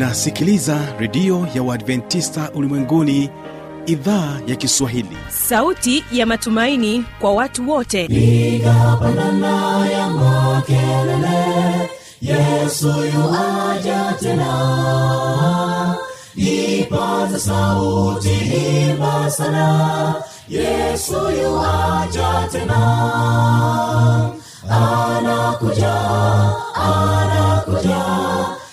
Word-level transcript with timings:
unasikiliza 0.00 0.78
redio 0.98 1.46
ya 1.54 1.62
uadventista 1.62 2.50
ulimwenguni 2.54 3.30
idhaa 3.86 4.40
ya 4.46 4.56
kiswahili. 4.56 5.16
Sauti 5.28 6.04
ya 6.12 6.26
matumaini 6.26 7.04
kwa 7.20 7.32
watu 7.32 7.70
wote. 7.70 8.08
Nigapandana 8.08 9.86
ya 9.90 10.10
makelele 10.10 11.90
yesu 12.22 12.86
yuwaja 13.14 14.14
tena. 14.20 15.96
Ipaza 16.36 17.38
sauti 17.38 18.30
imba 18.90 19.30
sana 19.30 20.14
yesu 20.48 21.12
yuwaja 21.42 22.48
tena. 22.52 22.80
Anakuja 24.70 25.94
anakuja 26.74 28.09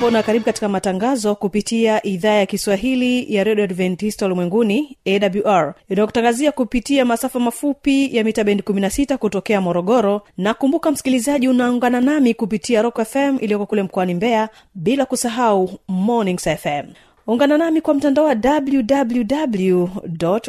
ujambo 0.00 0.16
na 0.16 0.22
karibu 0.22 0.44
katika 0.44 0.68
matangazo 0.68 1.34
kupitia 1.34 2.06
idhaa 2.06 2.34
ya 2.34 2.46
kiswahili 2.46 3.34
ya 3.34 3.44
redio 3.44 3.64
adventista 3.64 4.26
ulimwenguni 4.26 4.96
awr 5.06 5.74
inayokutangazia 5.88 6.52
kupitia 6.52 7.04
masafa 7.04 7.40
mafupi 7.40 8.16
ya 8.16 8.24
mita 8.24 8.44
bendi 8.44 8.62
16 8.62 9.16
kutokea 9.16 9.60
morogoro. 9.60 10.22
Na 10.38 10.54
kumbuka 10.54 10.90
msikilizaji 10.90 11.48
unaungana 11.48 12.00
nami 12.00 12.34
kupitia 12.34 12.82
rock 12.82 13.02
fm 13.04 13.36
iliyoko 13.40 13.66
kule 13.66 13.82
mkoani 13.82 14.14
mbeya 14.14 14.48
bila 14.74 15.06
kusahau 15.06 15.70
mornings 15.88 16.48
fm 16.48 16.86
ungana 17.26 17.58
nami 17.58 17.80
kwa 17.80 17.94
mtandao 17.94 18.24
wa 18.24 18.36
www 18.44 19.88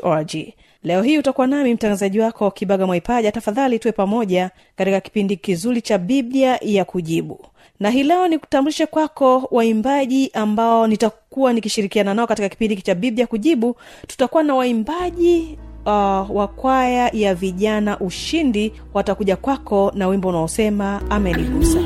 org. 0.03 0.35
Leo 0.83 1.01
hii 1.01 1.17
utakuwa 1.17 1.47
nami 1.47 1.73
mtangazaji 1.73 2.19
wako 2.19 2.51
kibaga 2.51 2.85
mwaipaja. 2.87 3.31
Tafadhali 3.31 3.79
tuwe 3.79 3.91
pamoja 3.91 4.51
katika 4.75 5.01
kipindi 5.01 5.37
kizuri 5.37 5.81
cha 5.81 5.97
biblia 5.97 6.59
ya 6.61 6.85
kujibu 6.85 7.45
na 7.81 7.89
hii 7.89 8.03
leo 8.03 8.27
ni 8.27 8.39
kutambulishe 8.39 8.85
kwako 8.85 9.47
waimbaji 9.51 10.29
ambao 10.33 10.87
nitakuwa 10.87 11.53
nikishirikiana 11.53 12.13
nao 12.13 12.27
katika 12.27 12.49
kipindi 12.49 12.75
hiki 12.75 12.85
cha 12.85 12.95
biblia 12.95 13.27
kujibu. 13.27 13.75
Tutakuwa 14.07 14.43
na 14.43 14.55
waimbaji 14.55 15.57
uh, 15.85 16.35
wa 16.35 16.47
kwaya 16.55 17.09
ya 17.13 17.35
vijana 17.35 17.99
ushindi. 17.99 18.73
Watakuja 18.93 19.35
kwako 19.35 19.91
na 19.95 20.07
wimbo 20.07 20.29
unaosema 20.29 21.01
amenigusa 21.09 21.79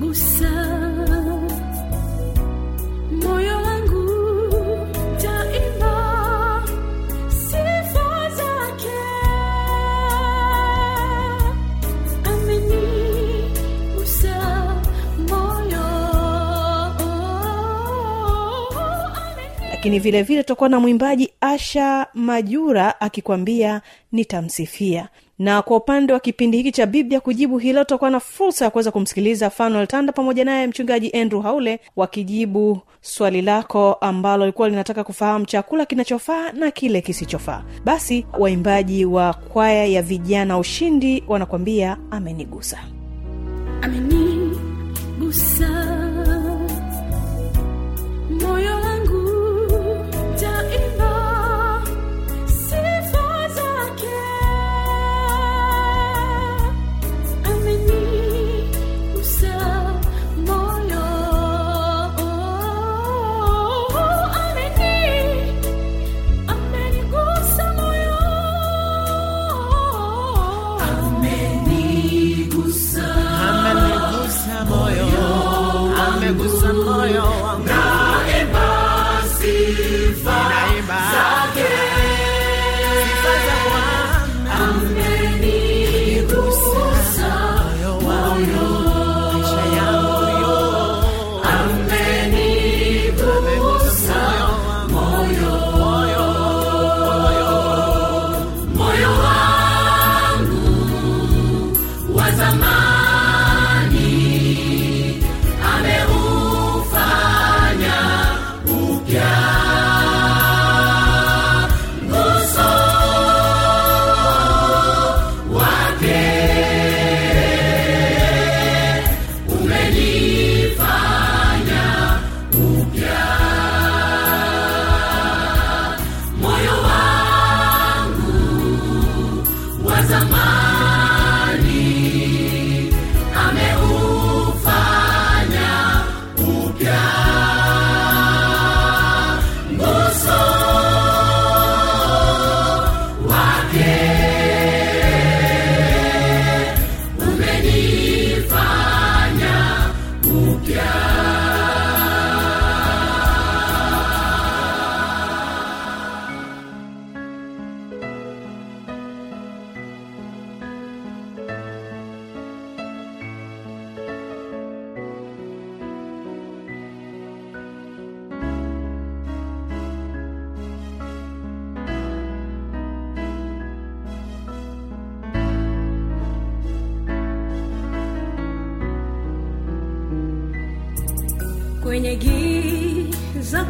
gusa 0.00 0.61
lakini 19.92 20.10
vile 20.10 20.22
vile 20.22 20.42
tutakuwa 20.42 20.68
na 20.68 20.80
mwimbaji 20.80 21.30
asha 21.40 22.06
majura 22.14 23.00
akikwambia 23.00 23.80
nitamsifia. 24.12 25.08
Na 25.38 25.62
kwa 25.62 25.76
upande 25.76 26.12
wa 26.12 26.20
kipindi 26.20 26.56
hiki 26.56 26.72
cha 26.72 26.86
biblia 26.86 27.20
kujibu 27.20 27.58
hilo 27.58 27.84
tutakuwa 27.84 28.10
na 28.10 28.20
fursa 28.20 28.64
ya 28.64 28.70
kuweza 28.70 28.90
kumsikiliza 28.90 29.50
fanuel 29.50 29.86
tanda 29.86 30.12
pamoja 30.12 30.44
naye 30.44 30.66
mchungaji 30.66 31.10
andrew 31.10 31.40
haule 31.42 31.80
wakijibu 31.96 32.80
swali 33.00 33.42
lako 33.42 33.92
ambalo 33.94 34.46
likuwa 34.46 34.68
linataka 34.68 35.04
kufahamu 35.04 35.46
chakula 35.46 35.86
kinachofaa 35.86 36.52
na 36.52 36.70
kile 36.70 37.00
kisichofaa. 37.00 37.62
Basi 37.84 38.26
waimbaji 38.38 39.04
wa 39.04 39.34
kwaya 39.34 39.86
ya 39.86 40.02
vijana 40.02 40.58
ushindi 40.58 41.24
wanakwambia 41.28 41.96
amenigusa. 42.10 42.78
Amenigusa 43.82 45.68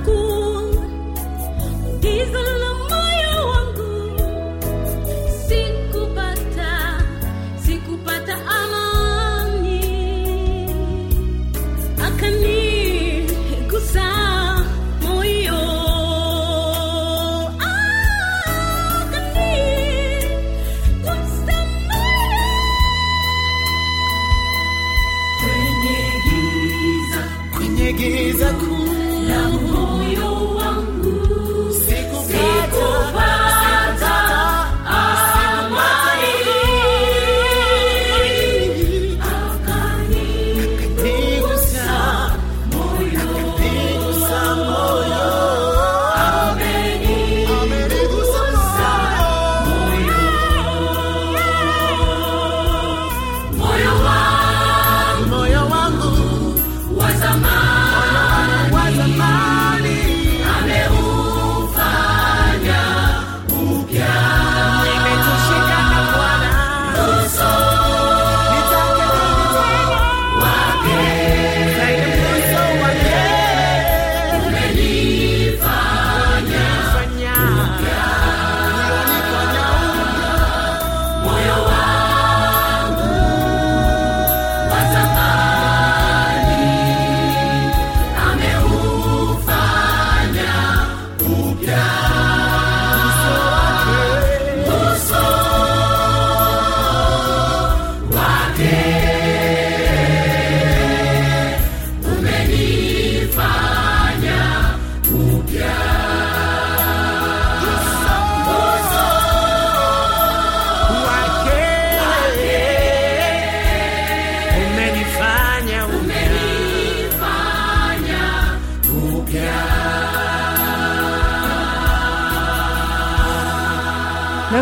孤 0.05 0.42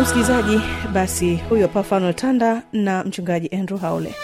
na 0.01 0.05
msikilizaji 0.05 0.59
basi 0.93 1.35
huyo 1.49 1.67
pafano 1.67 2.13
tanda 2.13 2.61
na 2.73 3.03
mchungaji 3.03 3.47
andrew 3.47 3.79
haule. 3.79 4.15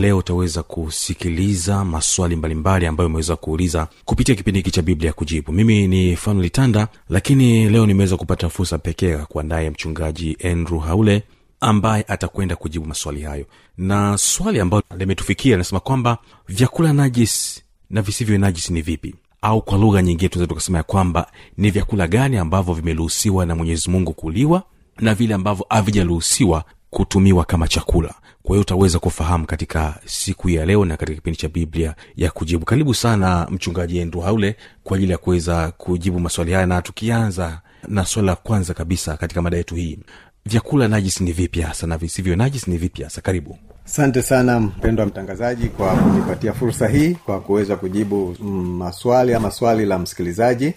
Leo 0.00 0.18
utaweza 0.18 0.62
kusikiliza 0.62 1.84
maswali 1.84 2.36
mbalimbali 2.36 2.86
ambayo 2.86 3.08
umeweza 3.08 3.36
kuuliza 3.36 3.88
kupitia 4.04 4.34
kipindi 4.34 4.58
hiki 4.58 4.70
cha 4.70 4.82
biblia 4.82 5.12
kujibu. 5.12 5.52
Mimi 5.52 5.88
ni 5.88 6.16
fanuel 6.16 6.50
tanda 6.50 6.88
lakini 7.08 7.68
leo 7.68 7.86
nimeweza 7.86 8.16
kupata 8.16 8.48
fursa 8.48 8.78
pekee 8.78 9.08
ya 9.10 9.26
kuandaye 9.26 9.70
mchungaji 9.70 10.36
andrew 10.44 10.78
haule 10.78 11.22
ambaye 11.60 12.04
atakwenda 12.08 12.56
kujibu 12.56 12.86
maswali 12.86 13.22
hayo. 13.22 13.46
Na 13.78 14.18
swali 14.18 14.60
ambayo 14.60 14.82
limetufikia 14.98 15.50
linasema 15.52 15.80
kwamba 15.80 16.18
vyakula 16.48 16.92
najis 16.92 17.62
na 17.90 18.02
visivyo 18.02 18.38
najis 18.38 18.70
ni 18.70 18.82
vipi? 18.82 19.14
Au 19.42 19.62
kwa 19.62 19.78
lugha 19.78 20.02
nyingine 20.02 20.28
tunaweza 20.28 20.48
tukasema 20.48 20.78
ya 20.78 20.84
kwamba 20.84 21.26
ni 21.56 21.70
vyakula 21.70 22.06
gani 22.08 22.36
ambavyo 22.36 22.74
vimeruhusiwa 22.74 23.46
na 23.46 23.54
mwenyezi 23.54 23.90
mungu 23.90 24.12
kuliwa 24.12 24.62
na 25.00 25.14
vile 25.14 25.34
ambavyo 25.34 25.66
havijaruhusiwa 25.68 26.64
kutumiwa 26.90 27.44
kama 27.44 27.68
chakula. 27.68 28.14
Kwa 28.42 28.50
hiyo 28.54 28.60
utaweza 28.60 28.98
kufahamu 28.98 29.46
katika 29.46 30.00
siku 30.04 30.48
ya 30.50 30.66
leo 30.66 30.84
na 30.84 30.96
katika 30.96 31.16
kipindi 31.16 31.36
cha 31.38 31.48
biblia 31.48 31.94
ya 32.16 32.30
kujibu. 32.30 32.64
Karibu 32.64 32.94
sana 32.94 33.46
mchungaji 33.50 33.98
endru 33.98 34.20
haule 34.20 34.56
kwa 34.84 34.96
ajili 34.96 35.12
ya 35.12 35.18
kuweza 35.18 35.70
kujibu 35.70 36.20
maswali 36.20 36.52
haya. 36.52 36.66
Na 36.66 36.82
tukianza 36.82 37.60
na 37.88 38.04
swali 38.04 38.26
la 38.26 38.36
kwanza 38.36 38.74
kabisa 38.74 39.16
katika 39.16 39.42
mada 39.42 39.56
yetu 39.56 39.74
hii 39.74 39.98
vyakula 40.46 40.88
najis 40.88 41.20
ni 41.20 41.32
vipi 41.32 41.60
hasa 41.60 41.86
na 41.86 41.98
visivyo 41.98 42.36
najis 42.36 42.68
ni 42.68 42.76
vipi 42.78 43.02
hasa? 43.02 43.20
Karibu. 43.20 43.58
Asante 43.86 44.22
sana 44.22 44.60
mpendwa 44.60 45.06
mtangazaji 45.06 45.68
kwa 45.68 45.96
kunipatia 45.96 46.52
fursa 46.52 46.88
hii 46.88 47.14
kwa 47.14 47.40
kuweza 47.40 47.76
kujibu 47.76 48.36
mm, 48.40 48.76
maswali 48.76 49.34
ama 49.34 49.50
swali 49.50 49.86
la 49.86 49.98
msikilizaji 49.98 50.74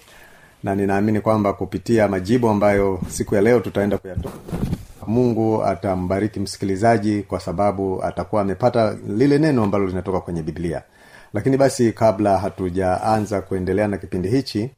na 0.63 0.75
ninaamini 0.75 1.21
kwamba 1.21 1.53
kupitia 1.53 2.07
majibu 2.07 2.49
ambayo 2.49 2.99
siku 3.07 3.35
ya 3.35 3.41
leo 3.41 3.59
tutaenda 3.59 3.97
kuyatoa 3.97 4.31
mungu 5.07 5.63
atambariki 5.63 6.39
msikilizaji 6.39 7.21
kwa 7.21 7.39
sababu 7.39 8.03
atakuwa 8.03 8.41
amepata 8.41 8.97
lile 9.07 9.37
neno 9.39 9.63
ambalo 9.63 9.87
linatoka 9.87 10.19
kwenye 10.21 10.43
biblia. 10.43 10.81
Lakini 11.33 11.57
basi 11.57 11.91
kabla 11.91 12.37
hatujaanza 12.37 13.41
kuendelea 13.41 13.87
na 13.87 13.97
kipindi 13.97 14.29
hichi 14.29 14.69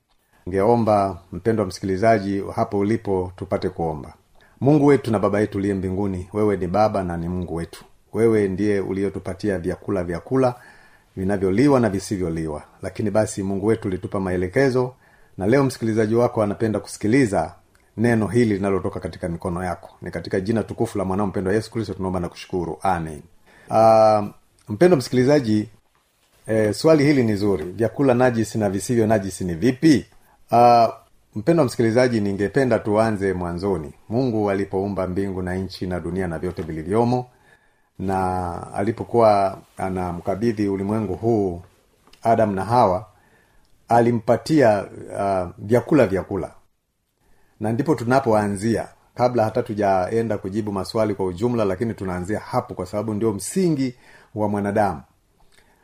ngeomba 0.49 1.17
mpendwa 1.31 1.65
msikilizaji 1.65 2.43
hapo 2.55 2.79
ulipo 2.79 3.31
tupate 3.35 3.69
kuomba 3.69 4.13
mungu 4.62 4.86
wetu 4.86 5.12
na 5.12 5.19
baba 5.19 5.40
yetu 5.40 5.57
uliye 5.57 5.74
mbinguni 5.74 6.30
wewe 6.34 6.57
ni 6.57 6.68
baba 6.68 7.04
na 7.04 7.18
ni 7.18 7.30
mungu 7.30 7.56
wetu. 7.56 7.86
Wewe 8.13 8.48
ndiye 8.48 8.80
uliotupatia 8.80 9.60
vyakula 9.60 10.04
vyakula 10.04 10.56
vinavyoliwa 11.18 11.80
na 11.80 11.90
visivyoliwa. 11.90 12.63
Lakini 12.81 13.12
basi 13.12 13.44
mungu 13.44 13.66
wetu 13.66 13.88
ulitupa 13.88 14.19
maelekezo 14.19 14.94
na 15.38 15.48
leo 15.48 15.63
msikilizaji 15.63 16.16
wako 16.16 16.44
anapenda 16.44 16.80
kusikiliza 16.80 17.54
neno 17.97 18.28
hili 18.28 18.54
linalotoka 18.54 19.00
katika 19.00 19.30
mikono 19.30 19.64
yako. 19.64 19.90
Ni 20.02 20.12
katika 20.12 20.40
jina 20.40 20.64
tukufu 20.64 20.97
la 20.97 21.06
mwanao 21.06 21.28
mpendwa 21.28 21.54
yesu 21.54 21.71
kristo 21.71 21.94
tunaomba 21.94 22.19
na 22.19 22.30
kushukuru. 22.30 22.78
Amen. 22.81 23.21
Uh, 23.69 24.26
mpendo 24.69 24.97
msikilizaji 24.97 25.69
e, 26.47 26.74
swali 26.74 27.04
hili 27.04 27.24
ni 27.24 27.35
zuri. 27.35 27.64
Vyakula 27.64 28.14
najisi 28.14 28.57
na 28.57 28.69
visivyo 28.69 29.07
najisi 29.07 29.44
ni 29.44 29.54
vipi? 29.54 30.06
Uh, 30.52 30.88
mpendo 31.35 31.63
msikilizaji 31.65 32.21
ningependa 32.21 32.80
tuanze 32.80 33.33
mwanzoni. 33.33 33.94
Mungu 34.09 34.49
alipoumba 34.49 35.07
mbingu 35.07 35.42
na 35.42 35.56
nchi 35.56 35.87
na 35.87 35.99
dunia 35.99 36.27
na 36.27 36.39
vyote 36.39 36.61
vilivyomo 36.61 37.25
na 37.99 38.73
alipokuwa 38.73 39.57
anamkabidhi 39.77 40.68
ulimwengu 40.68 41.15
huu 41.15 41.61
adam 42.23 42.56
na 42.56 42.65
hawa 42.65 43.06
alimpatia 43.87 44.85
uh, 44.85 45.49
vyakula 45.57 46.07
vyakula. 46.07 46.51
Na 47.59 47.71
ndipo 47.71 47.95
tunapoanzia. 47.95 48.87
Kabla 49.15 49.44
hata 49.44 49.63
tujaenda 49.63 50.37
kujibu 50.37 50.71
maswali 50.71 51.15
kwa 51.15 51.25
ujumla 51.25 51.65
lakini 51.65 51.94
tunaanzia 51.94 52.39
hapo 52.39 52.73
kwa 52.73 52.85
sababu 52.85 53.13
ndio 53.13 53.33
msingi 53.33 53.95
wa 54.35 54.49
mwanadamu. 54.49 55.01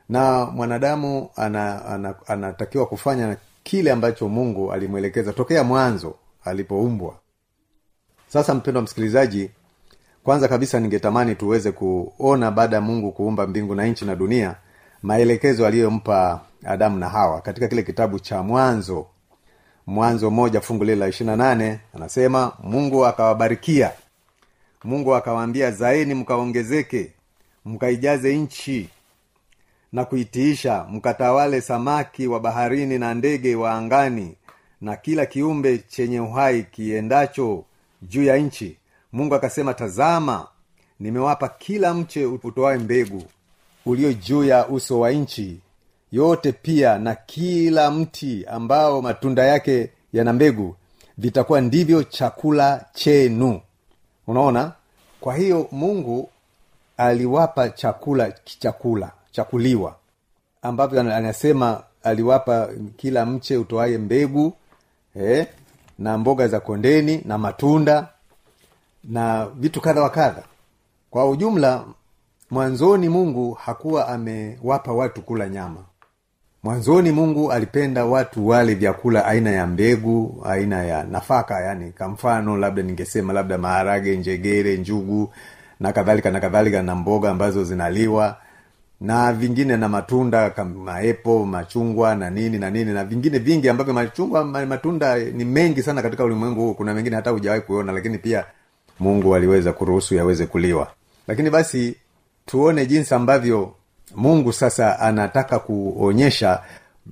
Na 0.10 0.46
mwanadamu 0.46 1.30
ana, 1.36 1.86
ana, 1.86 2.16
anatakiwa 2.28 2.86
kufanya 2.86 3.38
kile 3.64 3.92
ambacho 3.92 4.30
mungu 4.30 4.72
alimwelekeza 4.74 5.34
tokea 5.34 5.64
mwanzo 5.64 6.16
alipoumbwa. 6.46 7.16
Sasa 8.28 8.54
mpendwa 8.54 8.84
msikilizaji 8.84 9.50
kwanza 10.24 10.48
kabisa 10.48 10.80
ningetamani 10.80 11.36
tuweze 11.36 11.72
kuona 11.72 12.52
baada 12.52 12.76
ya 12.76 12.82
mungu 12.82 13.12
kuumba 13.12 13.48
mbingu 13.48 13.76
na 13.76 13.86
nchi 13.86 14.06
na 14.06 14.16
dunia 14.16 14.56
maelekezo 15.04 15.68
aliyompa 15.68 16.42
adamu 16.64 16.98
na 17.00 17.10
hawa 17.10 17.42
katika 17.42 17.68
kile 17.68 17.84
kitabu 17.84 18.20
cha 18.20 18.44
mwanzo. 18.44 19.06
Mwanzo 19.88 20.30
moja 20.30 20.62
fungu 20.62 20.84
lile 20.84 20.96
la 20.96 21.08
ishirina 21.08 21.36
nane 21.36 21.80
anasema 21.96 22.52
mungu 22.64 23.06
akawabarikia. 23.06 23.92
Mungu 24.84 25.16
akawaambia 25.16 25.72
zaeni 25.72 26.14
mkaongezeke 26.14 27.12
mkaijaze 27.66 28.38
nchi 28.38 28.90
na 29.94 30.06
kuitiisha 30.06 30.86
mkatawale 30.90 31.62
samaki 31.62 32.28
wa 32.28 32.40
baharini 32.40 32.98
na 33.00 33.14
ndege 33.14 33.56
wa 33.56 33.72
angani 33.74 34.36
na 34.82 34.96
kila 34.96 35.26
kiumbe 35.26 35.78
chenye 35.78 36.20
uhai 36.20 36.64
kiendacho 36.64 37.64
juu 38.02 38.24
ya 38.24 38.38
nchi. 38.38 38.78
Mungu 39.14 39.36
akasema 39.36 39.74
tazama 39.74 40.48
nimewapa 41.00 41.50
kila 41.50 41.94
mche 41.94 42.26
utoae 42.26 42.78
mbegu 42.78 43.24
ulio 43.86 44.14
juu 44.14 44.44
ya 44.44 44.68
uso 44.68 45.00
wa 45.00 45.12
nchi 45.12 45.60
yote 46.12 46.52
pia 46.52 46.98
na 47.00 47.16
kila 47.16 47.92
mti 47.92 48.46
ambao 48.46 49.02
matunda 49.02 49.46
yake 49.46 49.90
yana 50.14 50.34
mbegu 50.34 50.76
vitakuwa 51.18 51.62
ndivyo 51.62 52.04
chakula 52.04 52.86
chenu. 52.94 53.62
Unaona? 54.28 54.72
Kwa 55.22 55.36
hiyo 55.36 55.68
mungu 55.72 56.30
aliwapa 56.98 57.70
chakula 57.70 58.32
chakuliwa 59.32 59.96
ambavyo 60.62 61.00
anasema 61.00 61.84
aliwapa 62.04 62.70
kila 62.98 63.26
mche 63.26 63.58
utoaye 63.58 63.98
mbegu 63.98 64.54
eh, 65.16 65.48
na 66.00 66.18
mboga 66.18 66.48
za 66.48 66.60
kondeni 66.60 67.22
na 67.26 67.38
matunda 67.38 68.08
na 69.04 69.46
vitu 69.56 69.82
kadha 69.82 70.02
wa 70.02 70.10
kadha. 70.10 70.44
Kwa 71.10 71.30
ujumla 71.30 71.84
mwanzoni 72.52 73.10
mungu 73.10 73.52
hakuwa 73.54 74.08
amewapa 74.08 74.92
watu 74.94 75.22
kula 75.22 75.50
nyama. 75.50 75.84
Mwanzoni 76.64 77.12
mungu 77.12 77.52
alipenda 77.52 78.06
watu 78.06 78.48
wale 78.48 78.76
vyakula 78.76 79.26
aina 79.26 79.52
ya 79.52 79.68
mbegu 79.68 80.42
aina 80.46 80.84
ya 80.84 81.04
nafaka 81.04 81.60
yani 81.62 81.92
kwa 81.92 82.08
mfano 82.08 82.58
labda 82.58 82.84
ningesema 82.84 83.34
labda 83.34 83.58
maharage 83.58 84.18
njegere 84.18 84.78
njugu 84.78 85.34
na 85.80 85.94
kadhalika 85.94 86.32
na 86.32 86.40
kadhalika 86.40 86.82
na 86.84 86.96
mboga 86.96 87.30
ambazo 87.32 87.64
zinaliwa 87.64 88.38
na 89.02 89.34
vingine 89.34 89.78
na 89.78 89.90
matunda 89.90 90.54
maepo 90.86 91.46
machungwa 91.46 92.16
na 92.16 92.30
nini 92.30 92.60
na 92.60 92.70
nini 92.70 92.94
na 92.94 93.04
vingine 93.06 93.40
vingi 93.40 93.70
ambavyo 93.70 93.94
machungwa 93.94 94.46
matunda 94.46 95.16
ni 95.18 95.46
mengi 95.46 95.84
sana 95.84 96.02
katika 96.02 96.24
ulimwengu 96.24 96.62
huu. 96.62 96.74
Kuna 96.74 96.94
mengine 96.94 97.16
hata 97.16 97.30
hujawahi 97.30 97.62
kuona 97.62 97.92
lakini 97.92 98.18
pia 98.18 98.46
mungu 99.00 99.36
aliweza 99.36 99.74
kuruhusu 99.74 100.16
yaweze 100.16 100.46
kuliwa. 100.46 100.92
Lakini 101.28 101.50
basi 101.50 101.96
tuone 102.46 102.86
jinsi 102.86 103.14
ambavyo 103.14 103.74
mungu 104.16 104.54
sasa 104.54 105.00
anataka 105.00 105.60
kuonyesha 105.60 106.60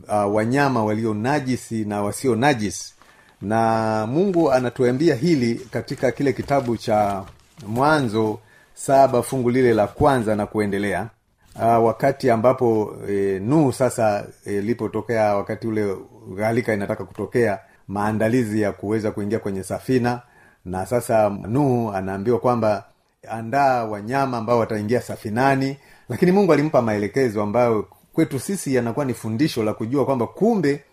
uh, 0.07 0.35
wanyama 0.35 0.83
walio 0.83 1.13
najisi 1.13 1.85
na 1.85 2.01
wasio 2.01 2.35
najisi. 2.35 2.93
Na 3.41 4.05
mungu 4.11 4.51
anatuambia 4.51 5.15
hili 5.15 5.55
katika 5.71 6.11
kile 6.11 6.33
kitabu 6.33 6.77
cha 6.77 7.23
mwanzo 7.67 8.39
saba 8.73 9.23
fungu 9.23 9.49
lile 9.49 9.73
la 9.73 9.87
kwanza 9.87 10.35
na 10.35 10.45
kuendelea 10.45 11.07
uh, 11.55 11.85
wakati 11.85 12.29
ambapo 12.29 12.95
e, 13.09 13.39
nuhu 13.43 13.73
sasa 13.73 14.25
ilipotokea 14.45 14.61
lipotokea 14.61 15.35
wakati 15.35 15.67
ule 15.67 15.95
gharika 16.35 16.73
inataka 16.73 17.05
kutokea 17.05 17.59
maandalizi 17.87 18.61
ya 18.61 18.71
kuweza 18.71 19.11
kuingia 19.11 19.39
kwenye 19.39 19.63
safina 19.63 20.21
na 20.65 20.85
sasa 20.85 21.29
nuhu 21.29 21.91
anaambiwa 21.91 22.39
kwamba 22.39 22.83
andaa 23.29 23.83
wanyama 23.85 24.37
ambao 24.37 24.59
wataingia 24.59 25.01
safinani 25.01 25.77
lakini 26.09 26.31
mungu 26.31 26.53
alimpa 26.53 26.81
maelekezo 26.81 27.41
ambayo 27.41 27.87
kwetu 28.13 28.39
sisi 28.39 28.75
yanakuwa 28.75 29.05
ni 29.05 29.13
fundisho 29.13 29.63
la 29.63 29.73
kujua 29.73 30.05
kwamba 30.05 30.27
kumbe 30.27 30.83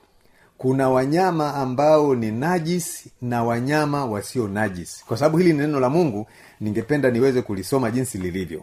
kuna 0.59 0.89
wanyama 0.91 1.55
ambao 1.55 2.15
ni 2.15 2.31
najis 2.31 3.07
na 3.23 3.45
wanyama 3.45 4.05
wasio 4.07 4.49
najis. 4.49 5.05
Kwa 5.05 5.17
sababu 5.17 5.39
hili 5.39 5.53
ni 5.53 5.59
neno 5.59 5.81
la 5.81 5.89
mungu 5.89 6.27
ningependa 6.61 7.11
niweze 7.11 7.43
kulisoma 7.43 7.91
jinsi 7.91 8.19
lilivyo 8.19 8.63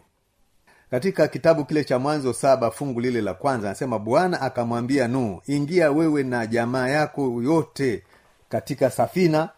katika 0.94 1.28
kitabu 1.28 1.66
kile 1.66 1.84
cha 1.84 2.00
mwanzo 2.00 2.34
saba 2.34 2.72
fungu 2.72 3.00
lile 3.02 3.22
la 3.22 3.34
kwanza 3.34 3.68
anasema 3.68 4.00
bwana 4.00 4.42
akamwambia 4.42 5.08
nuhu 5.08 5.42
ingia 5.48 5.92
wewe 5.92 6.24
na 6.24 6.48
jamaa 6.48 6.88
yako 6.88 7.42
yote 7.44 8.04
katika 8.50 8.90
safina 8.90 9.50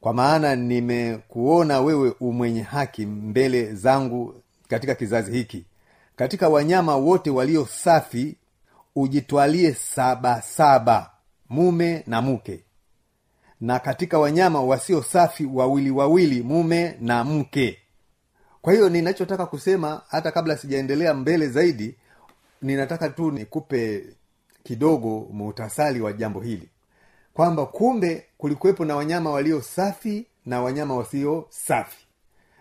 kwa 0.00 0.14
maana 0.14 0.56
nimekuona 0.56 1.80
wewe 1.80 2.14
umwenye 2.20 2.62
haki 2.62 3.06
mbele 3.06 3.74
zangu 3.74 4.34
katika 4.68 4.94
kizazi 4.94 5.32
hiki. 5.32 5.64
Katika 6.16 6.48
wanyama 6.48 6.96
wote 6.96 7.30
walio 7.30 7.66
safi 7.66 8.36
ujitwalie 8.96 9.74
sabasaba 9.74 11.10
mume 11.48 12.04
na 12.06 12.22
mke. 12.22 12.60
Na 13.60 13.78
katika 13.78 14.18
wanyama 14.18 14.60
wasio 14.62 15.02
safi 15.02 15.46
wawili 15.46 15.90
wawili 15.90 16.42
mume 16.42 16.96
na 17.00 17.24
mke 17.24 17.78
kwa 18.68 18.74
hiyo 18.74 18.88
ninachotaka 18.88 19.46
kusema 19.46 20.02
hata 20.08 20.32
kabla 20.32 20.56
sijaendelea 20.56 21.14
mbele 21.14 21.48
zaidi 21.48 21.94
ninataka 22.62 23.08
tu 23.08 23.30
nikupe 23.30 24.04
kidogo 24.62 25.28
muhtasari 25.32 26.00
wa 26.00 26.12
jambo 26.12 26.40
hili. 26.40 26.68
Kwamba 27.34 27.66
kumbe 27.66 28.26
kulikuwepo 28.38 28.84
na 28.84 28.96
wanyama 28.96 29.30
walio 29.30 29.62
safi 29.62 30.26
na 30.46 30.62
wanyama 30.62 30.96
wasio 30.96 31.46
safi. 31.50 32.06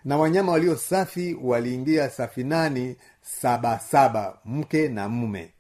Na 0.06 0.18
wanyama 0.18 0.52
walio 0.52 0.76
safi 0.76 1.38
waliingia 1.44 2.10
safinani 2.10 2.96
sabasaba 3.22 3.80
saba 3.80 4.38
mke 4.46 4.88
na 4.90 5.10
mume. 5.10 5.52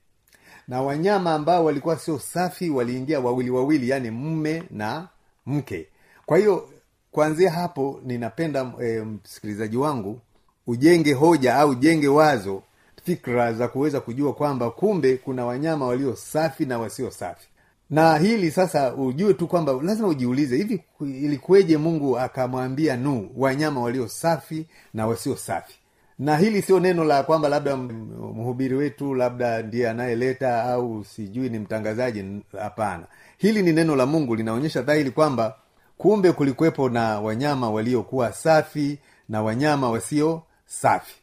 Na 0.67 0.81
wanyama 0.81 1.33
ambao 1.33 1.65
walikuwa 1.65 1.99
sio 1.99 2.19
safi 2.19 2.69
waliingia 2.69 3.19
wawili 3.19 3.49
wawili 3.49 3.89
yani 3.89 4.11
mume 4.11 4.63
na 4.71 5.07
mke. 5.45 5.87
Kwa 6.25 6.37
hiyo 6.37 6.69
kuanzia 7.11 7.51
hapo 7.51 8.01
ninapenda 8.03 8.73
e, 8.81 8.99
msikilizaji 9.01 9.77
wangu 9.77 10.21
ujenge 10.67 11.13
hoja 11.13 11.55
au 11.55 11.69
ujenge 11.69 12.07
wazo 12.07 12.63
fikra 13.03 13.53
za 13.53 13.67
kuweza 13.67 13.99
kujua 14.01 14.33
kwamba 14.33 14.69
kumbe 14.71 15.17
kuna 15.17 15.45
wanyama 15.45 15.85
walio 15.85 16.15
safi 16.15 16.65
na 16.65 16.79
wasio 16.79 17.11
safi. 17.11 17.47
Na 17.89 18.17
hili 18.17 18.51
sasa 18.51 18.93
ujue 18.95 19.33
tu 19.33 19.47
kwamba 19.47 19.73
lazima 19.83 20.07
ujiulize 20.07 20.57
hivi 20.57 20.83
ilikuweje 21.01 21.77
mungu 21.77 22.19
akamwambia 22.19 22.97
nu 22.97 23.29
wanyama 23.37 23.81
walio 23.81 24.07
safi 24.07 24.65
na 24.93 25.07
wasio 25.07 25.35
safi? 25.35 25.75
Na 26.19 26.37
hili 26.37 26.61
sio 26.61 26.79
neno 26.79 27.03
la 27.03 27.23
kwamba 27.23 27.49
labda 27.49 27.75
mhubiri 27.77 28.75
wetu 28.75 29.13
labda 29.15 29.61
ndiye 29.61 29.89
anayeleta 29.89 30.63
au 30.63 31.05
sijui 31.05 31.49
ni 31.49 31.59
mtangazaji 31.59 32.25
hapana. 32.59 33.03
Hili 33.37 33.61
ni 33.61 33.73
neno 33.73 33.95
la 33.95 34.05
mungu 34.05 34.35
linaonyesha 34.35 34.81
dhahiri 34.81 35.11
kwamba 35.11 35.55
kumbe 35.97 36.31
kulikuwepo 36.31 36.89
na 36.89 37.19
wanyama 37.19 37.69
waliokuwa 37.69 38.33
safi 38.33 38.97
na 39.29 39.41
wanyama 39.41 39.89
wasio 39.89 40.41
safi. 40.67 41.15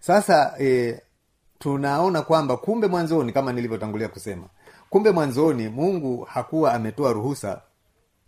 Sasa 0.00 0.54
e, 0.60 1.00
tunaona 1.58 2.22
kwamba 2.22 2.56
kumbe 2.56 2.86
mwanzoni 2.86 3.32
kama 3.32 3.52
nilivyotangulia 3.52 4.08
kusema 4.08 4.46
kumbe 4.90 5.10
mwanzoni 5.10 5.68
mungu 5.68 6.24
hakuwa 6.24 6.74
ametoa 6.74 7.12
ruhusa 7.12 7.60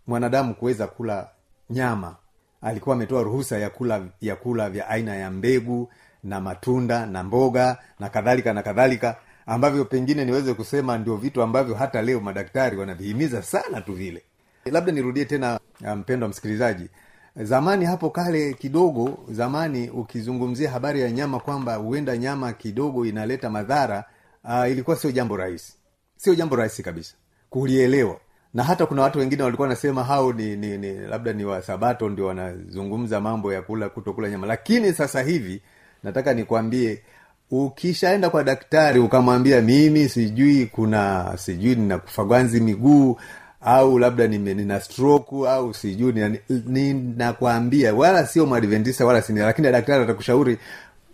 mwanadamu 0.07 0.55
kuweza 0.55 0.87
kula 0.87 1.29
nyama. 1.69 2.15
Alikuwa 2.61 2.95
ametoa 2.95 3.23
ruhusa 3.23 3.57
ya 3.57 3.69
kula 3.69 4.01
vyakula 4.21 4.69
vya 4.69 4.87
aina 4.89 5.15
ya 5.15 5.31
mbegu 5.31 5.89
na 6.23 6.41
matunda 6.41 7.05
na 7.05 7.23
mboga 7.23 7.77
na 7.99 8.09
kadhalika 8.09 8.53
na 8.53 8.63
kadhalika 8.63 9.15
ambavyo 9.45 9.85
pengine 9.85 10.25
niweze 10.25 10.53
kusema 10.53 10.97
ndio 10.97 11.15
vitu 11.15 11.41
ambavyo 11.41 11.75
hata 11.75 12.01
leo 12.01 12.19
madaktari 12.19 12.77
wanavihimiza 12.77 13.41
sana 13.41 13.81
tu 13.81 13.93
vile. 13.93 14.23
Labda 14.65 14.91
nirudie 14.91 15.25
tena 15.25 15.59
mpendo 15.95 16.25
um, 16.25 16.29
msikilizaji 16.29 16.89
zamani 17.39 17.85
hapo 17.85 18.09
kale 18.09 18.53
kidogo 18.53 19.17
zamani 19.31 19.89
ukizungumzia 19.89 20.71
habari 20.71 21.01
ya 21.01 21.11
nyama 21.11 21.39
kwamba 21.39 21.75
huenda 21.75 22.17
nyama 22.17 22.53
kidogo 22.53 23.05
inaleta 23.05 23.49
madhara 23.49 24.03
uh, 24.43 24.71
ilikuwa 24.71 24.95
sio 24.95 25.11
jambo 25.11 25.37
rahisi. 25.37 25.73
Sio 26.17 26.35
jambo 26.35 26.55
rahisi 26.55 26.83
kabisa 26.83 27.13
kulielewa. 27.49 28.17
Na 28.53 28.63
hata 28.63 28.85
kuna 28.85 29.01
watu 29.01 29.19
wengine 29.19 29.43
walikuwa 29.43 29.67
wanasema 29.67 30.03
hao 30.03 30.33
ni, 30.33 30.55
ni, 30.55 30.77
ni 30.77 30.93
labda 30.93 31.33
ni 31.33 31.45
wasabato 31.45 32.09
ndio 32.09 32.25
wanazungumza 32.25 33.21
mambo 33.21 33.53
ya 33.53 33.61
kula 33.61 33.89
kutokula 33.89 34.29
nyama. 34.29 34.47
Lakini 34.47 34.93
sasa 34.93 35.21
hivi 35.21 35.61
nataka 36.03 36.33
nikwambie 36.33 37.01
ukishaenda 37.51 38.29
kwa 38.29 38.43
daktari 38.43 38.99
ukamwambia 38.99 39.61
mimi 39.61 40.09
sijui 40.09 40.65
kuna 40.65 41.33
sijui 41.37 41.75
nina 41.75 41.97
kufagwanzi 41.97 42.61
miguu 42.61 43.17
au 43.61 43.99
labda 43.99 44.27
nime, 44.27 44.53
nina 44.53 44.79
stroke 44.79 45.49
au 45.49 45.73
sijui 45.73 46.39
ninakwambia 46.65 47.93
wala 47.93 48.27
sio 48.27 48.45
mwadventisa 48.45 49.05
wala 49.05 49.21
sini 49.21 49.39
lakini 49.39 49.71
daktari 49.71 50.03
atakushauri 50.03 50.57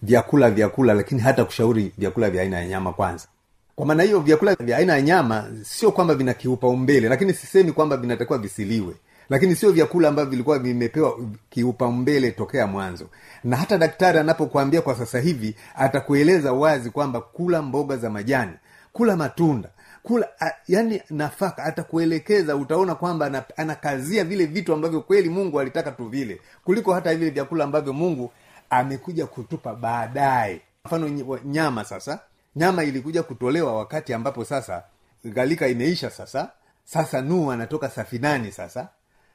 vyakula 0.01 0.51
vyakula 0.51 0.93
lakini 0.93 1.21
hata 1.21 1.45
kushauri 1.45 1.91
vyakula 1.97 2.29
vya 2.29 2.41
aina 2.41 2.59
ya 2.59 2.67
nyama 2.67 2.93
kwanza. 2.93 3.27
Kwa 3.75 3.85
maana 3.85 4.03
hiyo 4.03 4.19
vyakula 4.19 4.55
vya 4.55 4.77
aina 4.77 4.93
ya 4.93 5.01
nyama 5.01 5.45
sio 5.63 5.91
kwamba 5.91 6.15
vina 6.15 6.33
kiupaumbele 6.33 7.09
lakini 7.09 7.33
sisemi 7.33 7.71
kwamba 7.71 7.97
vinatakiwa 7.97 8.39
visiliwe. 8.39 8.93
Lakini 9.29 9.55
sio 9.55 9.71
vyakula 9.71 10.09
ambavyo 10.09 10.31
vilikuwa 10.31 10.59
vimepewa 10.59 11.19
kiupaumbele 11.49 12.31
tokea 12.31 12.67
mwanzo. 12.67 13.05
Na 13.43 13.57
hata 13.57 13.77
daktari 13.77 14.19
anapokuambia 14.19 14.81
kwa 14.81 14.95
sasa 14.95 15.19
hivi 15.19 15.55
atakueleza 15.75 16.53
wazi 16.53 16.89
kwamba 16.89 17.21
kula 17.21 17.61
mboga 17.61 17.97
za 17.97 18.09
majani 18.09 18.51
kula 18.93 19.15
matunda 19.15 19.69
kula 20.05 20.27
a, 20.41 20.51
yani 20.67 21.01
nafaka 21.09 21.63
atakuelekeza 21.63 22.55
utaona 22.55 22.95
kwamba 22.95 23.43
anakazia 23.57 24.23
vile 24.23 24.45
vitu 24.45 24.73
ambavyo 24.73 25.01
kweli 25.01 25.29
mungu 25.29 25.59
alitaka 25.59 25.91
tu 25.91 26.05
vile 26.07 26.41
kuliko 26.63 26.93
hata 26.93 27.15
vile 27.15 27.29
vyakula 27.31 27.63
ambavyo 27.63 27.93
mungu 27.93 28.31
amekuja 28.69 29.25
kutupa 29.25 29.75
baadaye. 29.75 30.61
Mfano 30.85 31.09
nyama 31.45 31.85
sasa. 31.85 32.19
Nyama 32.55 32.83
ilikuja 32.83 33.23
kutolewa 33.23 33.73
wakati 33.77 34.13
ambapo 34.13 34.45
sasa 34.45 34.83
ghalika 35.25 35.67
imeisha 35.67 36.09
sasa. 36.09 36.49
Sasa 36.85 37.21
nuhu 37.21 37.51
anatoka 37.51 37.89
safinani 37.89 38.51
sasa. 38.51 38.87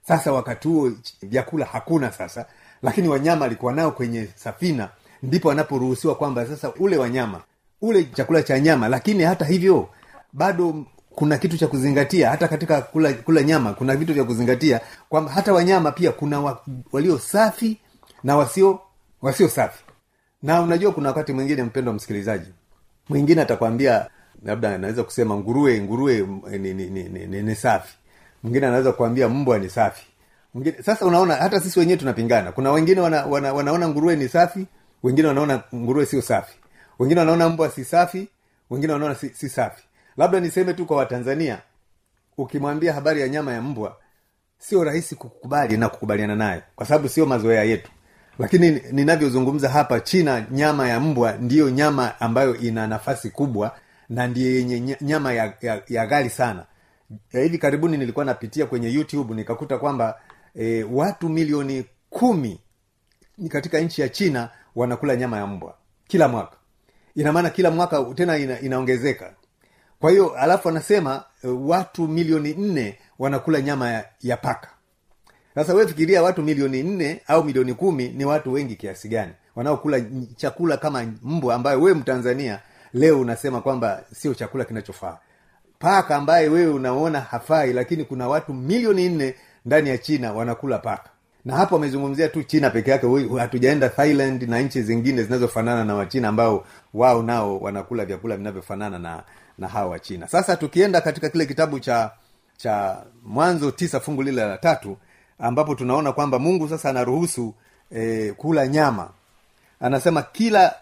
Sasa 0.08 0.32
wakati 0.32 0.68
huo 0.68 0.92
vyakula 1.22 1.66
hakuna 1.66 2.12
sasa. 2.12 2.46
Lakini 2.82 3.08
wanyama 3.08 3.44
alikuwa 3.44 3.72
nao 3.72 3.90
kwenye 3.90 4.28
safina. 4.34 4.88
Ndipo 5.22 5.50
anaporuhusiwa 5.50 6.14
kwamba 6.14 6.46
sasa 6.46 6.72
ule 6.74 6.96
wanyama 6.96 7.40
ule 7.82 8.04
chakula 8.04 8.42
cha 8.42 8.60
nyama. 8.60 8.88
Lakini 8.88 9.22
hata 9.22 9.44
hivyo 9.44 9.88
bado 10.32 10.84
kuna 11.10 11.38
kitu 11.38 11.58
cha 11.58 11.66
kuzingatia. 11.66 12.30
Hata 12.30 12.48
katika 12.48 12.80
kula, 12.82 13.12
kula 13.12 13.42
nyama 13.42 13.72
kuna 13.72 13.96
vitu 13.96 14.14
vya 14.14 14.24
kuzingatia. 14.24 14.80
Kwamba 15.08 15.32
hata 15.32 15.52
wanyama 15.52 15.92
pia 15.92 16.12
kuna 16.12 16.40
wa, 16.40 16.62
walio 16.92 17.18
safi 17.18 17.78
na 18.24 18.36
wasio 18.36 18.80
wasio 19.22 19.48
safi. 19.48 19.84
Na 20.42 20.62
unajua 20.62 20.92
kuna 20.92 21.08
wakati 21.08 21.32
mwingine 21.32 21.62
mpendo 21.62 21.92
msikilizaji 21.92 22.50
mwingine 23.08 23.42
atakwambia 23.42 24.06
labda 24.44 24.74
anaweza 24.74 25.04
kusema 25.04 25.36
nguruwe 25.36 25.80
nguruwe 25.80 26.26
ni, 26.50 26.58
ni, 26.58 26.74
ni, 26.74 27.02
ni, 27.02 27.26
ni, 27.26 27.42
ni 27.42 27.54
safi. 27.54 27.94
Mwingine 28.42 28.66
anaweza 28.66 28.92
kuambia 28.92 29.28
mbwa 29.28 29.58
ni 29.58 29.68
safi. 29.70 30.06
Mwingine 30.54 30.82
sasa 30.82 31.06
unaona 31.06 31.34
hata 31.36 31.60
sisi 31.60 31.78
wenyewe 31.80 31.98
tunapingana. 31.98 32.52
Kuna 32.52 32.72
wengine 32.72 33.00
wana, 33.00 33.26
wana, 33.26 33.52
wanaona 33.52 33.88
nguruwe 33.88 34.16
ni 34.16 34.28
safi 34.28 34.66
wengine 35.02 35.28
wanaona 35.28 35.62
nguruwe 35.74 36.06
sio 36.06 36.22
safi. 36.22 36.54
Wengine 36.98 37.20
wanaona 37.20 37.48
mbwa 37.48 37.68
si 37.70 37.84
safi 37.84 38.28
wengine 38.70 38.92
wanaona 38.92 39.14
si, 39.14 39.28
si 39.28 39.48
safi 39.48 39.82
labda 40.16 40.40
niseme 40.40 40.74
tu 40.74 40.86
kwa 40.86 40.96
watanzania 40.96 41.58
ukimwambia 42.38 42.92
habari 42.92 43.20
ya 43.20 43.28
nyama 43.28 43.52
ya 43.52 43.62
mbwa 43.62 43.96
sio 44.58 44.84
rahisi 44.84 45.14
kukubali 45.14 45.76
na 45.76 45.88
kukubaliana 45.88 46.36
nayo 46.36 46.62
kwa 46.76 46.86
sababu 46.86 47.08
sio 47.08 47.26
mazoea 47.26 47.64
yetu. 47.64 47.90
Lakini 48.38 48.70
ninavyozungumza 48.92 49.68
hapa 49.68 50.00
china 50.00 50.46
nyama 50.50 50.88
ya 50.88 51.00
mbwa 51.00 51.32
ndiyo 51.32 51.70
nyama 51.70 52.20
ambayo 52.20 52.56
ina 52.56 52.86
nafasi 52.86 53.30
kubwa 53.30 53.76
na 54.08 54.26
ndiyo 54.26 54.54
yenye 54.54 54.96
nyama 55.00 55.32
ya, 55.32 55.54
ya, 55.60 55.82
ya 55.88 56.06
ghali 56.06 56.30
sana. 56.30 56.66
Ya 57.32 57.40
hivi 57.42 57.58
karibuni 57.58 57.96
nilikuwa 57.96 58.24
napitia 58.24 58.66
kwenye 58.66 58.92
youtube 58.92 59.34
nikakuta 59.34 59.78
kwamba 59.78 60.20
e, 60.54 60.82
watu 60.90 61.28
milioni 61.28 61.84
kumi 62.10 62.60
katika 63.48 63.80
nchi 63.80 64.00
ya 64.02 64.08
china 64.08 64.48
wanakula 64.76 65.16
nyama 65.16 65.36
ya 65.38 65.46
mbwa 65.46 65.74
kila 66.08 66.28
mwaka. 66.28 66.56
Ina 67.14 67.32
maana 67.32 67.50
kila 67.50 67.70
mwaka 67.70 68.04
tena 68.14 68.38
ina, 68.38 68.60
inaongezeka 68.60 69.34
kwa 70.00 70.10
hiyo 70.10 70.34
alafu 70.36 70.68
anasema 70.68 71.24
e, 71.44 71.48
watu 71.48 72.08
milioni 72.08 72.54
nne 72.54 72.98
wanakula 73.18 73.60
nyama 73.60 73.90
ya, 73.90 74.04
ya 74.22 74.36
paka. 74.36 74.68
Sasa 75.54 75.74
we 75.74 76.18
watu 76.20 76.42
milioni 76.42 76.82
nne 76.82 77.20
au 77.26 77.44
milioni 77.44 77.74
kumi 77.74 78.08
ni 78.08 78.24
watu 78.24 78.52
wengi 78.52 78.76
kiasi 78.76 79.08
gani? 79.08 79.32
Wanaokula 79.56 80.00
chakula 80.36 80.76
kama 80.76 81.06
mbwa 81.22 81.54
ambayo 81.54 81.80
wewe 81.80 81.94
mtanzania 81.98 82.60
leo 82.92 83.20
unasema 83.20 83.60
kwamba 83.60 84.02
sio 84.14 84.34
chakula 84.34 84.64
kinachofaa. 84.64 85.18
Paka 85.78 86.16
ambaye 86.16 86.48
wewe 86.48 86.72
unaona 86.72 87.20
hafai 87.20 87.72
lakini 87.72 88.04
kuna 88.04 88.28
watu 88.28 88.54
milioni 88.54 89.08
nne 89.08 89.34
ndani 89.66 89.88
ya 89.88 89.98
china 89.98 90.32
wanakula 90.32 90.78
paka. 90.78 91.10
Na 91.44 91.56
hapo 91.56 91.76
amezungumzia 91.76 92.28
tu 92.28 92.42
china 92.42 92.70
peke 92.70 92.90
yake 92.90 93.06
hatujaenda 93.38 93.88
thailand 93.88 94.42
na 94.42 94.60
nchi 94.60 94.82
zingine 94.82 95.22
zinazofanana 95.22 95.84
na 95.84 95.94
wachina 95.94 96.28
ambao 96.28 96.66
wao 96.94 97.22
nao 97.22 97.58
wanakula 97.58 98.04
vyakula 98.04 98.36
vinavyofanana 98.36 98.98
na 98.98 99.22
na 99.60 99.68
hawa 99.68 99.90
wachina 99.90 100.28
sasa 100.28 100.56
tukienda 100.56 101.00
katika 101.00 101.28
kile 101.28 101.46
kitabu 101.46 101.80
cha 101.80 102.10
cha 102.56 103.02
mwanzo 103.24 103.70
tisa 103.70 104.00
fungu 104.00 104.22
lile 104.22 104.44
la 104.46 104.58
tatu 104.58 104.96
ambapo 105.38 105.74
tunaona 105.74 106.12
kwamba 106.12 106.38
mungu 106.38 106.68
sasa 106.68 106.90
anaruhusu 106.90 107.54
e, 107.96 108.32
kula 108.32 108.66
nyama. 108.68 109.10
Anasema 109.80 110.22
kila 110.22 110.74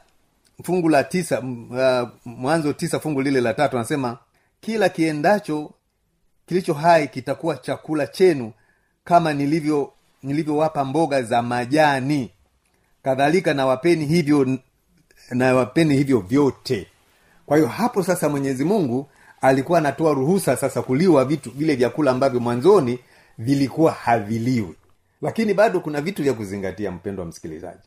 fungu 0.64 0.88
la 0.88 1.04
tisa 1.04 1.40
uh, 1.40 2.08
mwanzo 2.25 2.73
tisa 2.73 3.00
fungu 3.00 3.23
lile 3.23 3.40
la 3.40 3.54
tatu 3.54 3.76
anasema 3.76 4.18
kila 4.61 4.88
kiendacho 4.88 5.70
kilicho 6.47 6.75
hai 6.75 7.08
kitakuwa 7.08 7.56
chakula 7.56 8.06
chenu 8.06 8.52
kama 9.04 9.32
nilivyo 9.32 9.92
nilivyowapa 10.23 10.85
mboga 10.85 11.23
za 11.23 11.42
majani. 11.42 12.30
Kadhalika 13.02 13.54
nawapeni 13.54 14.06
hivyo 14.06 14.58
nawapeni 15.30 15.97
hivyo 15.97 16.20
vyote 16.20 16.87
kwa 17.49 17.57
hiyo 17.57 17.69
hapo 17.69 18.02
sasa 18.02 18.28
mwenyezi 18.28 18.64
mungu 18.64 19.07
alikuwa 19.40 19.78
anatoa 19.78 20.14
ruhusa 20.14 20.57
sasa 20.57 20.83
kuliwa 20.83 21.25
vitu 21.25 21.50
vile 21.50 21.75
vyakula 21.76 22.11
ambavyo 22.11 22.40
mwanzoni 22.40 22.99
vilikuwa 23.38 23.93
haviliwi. 23.93 24.75
Lakini 25.23 25.55
bado 25.55 25.81
kuna 25.81 26.00
vitu 26.00 26.23
vya 26.23 26.33
kuzingatia 26.33 26.90
mpendo 26.90 27.22
wa 27.22 27.29
msikilizaji. 27.29 27.83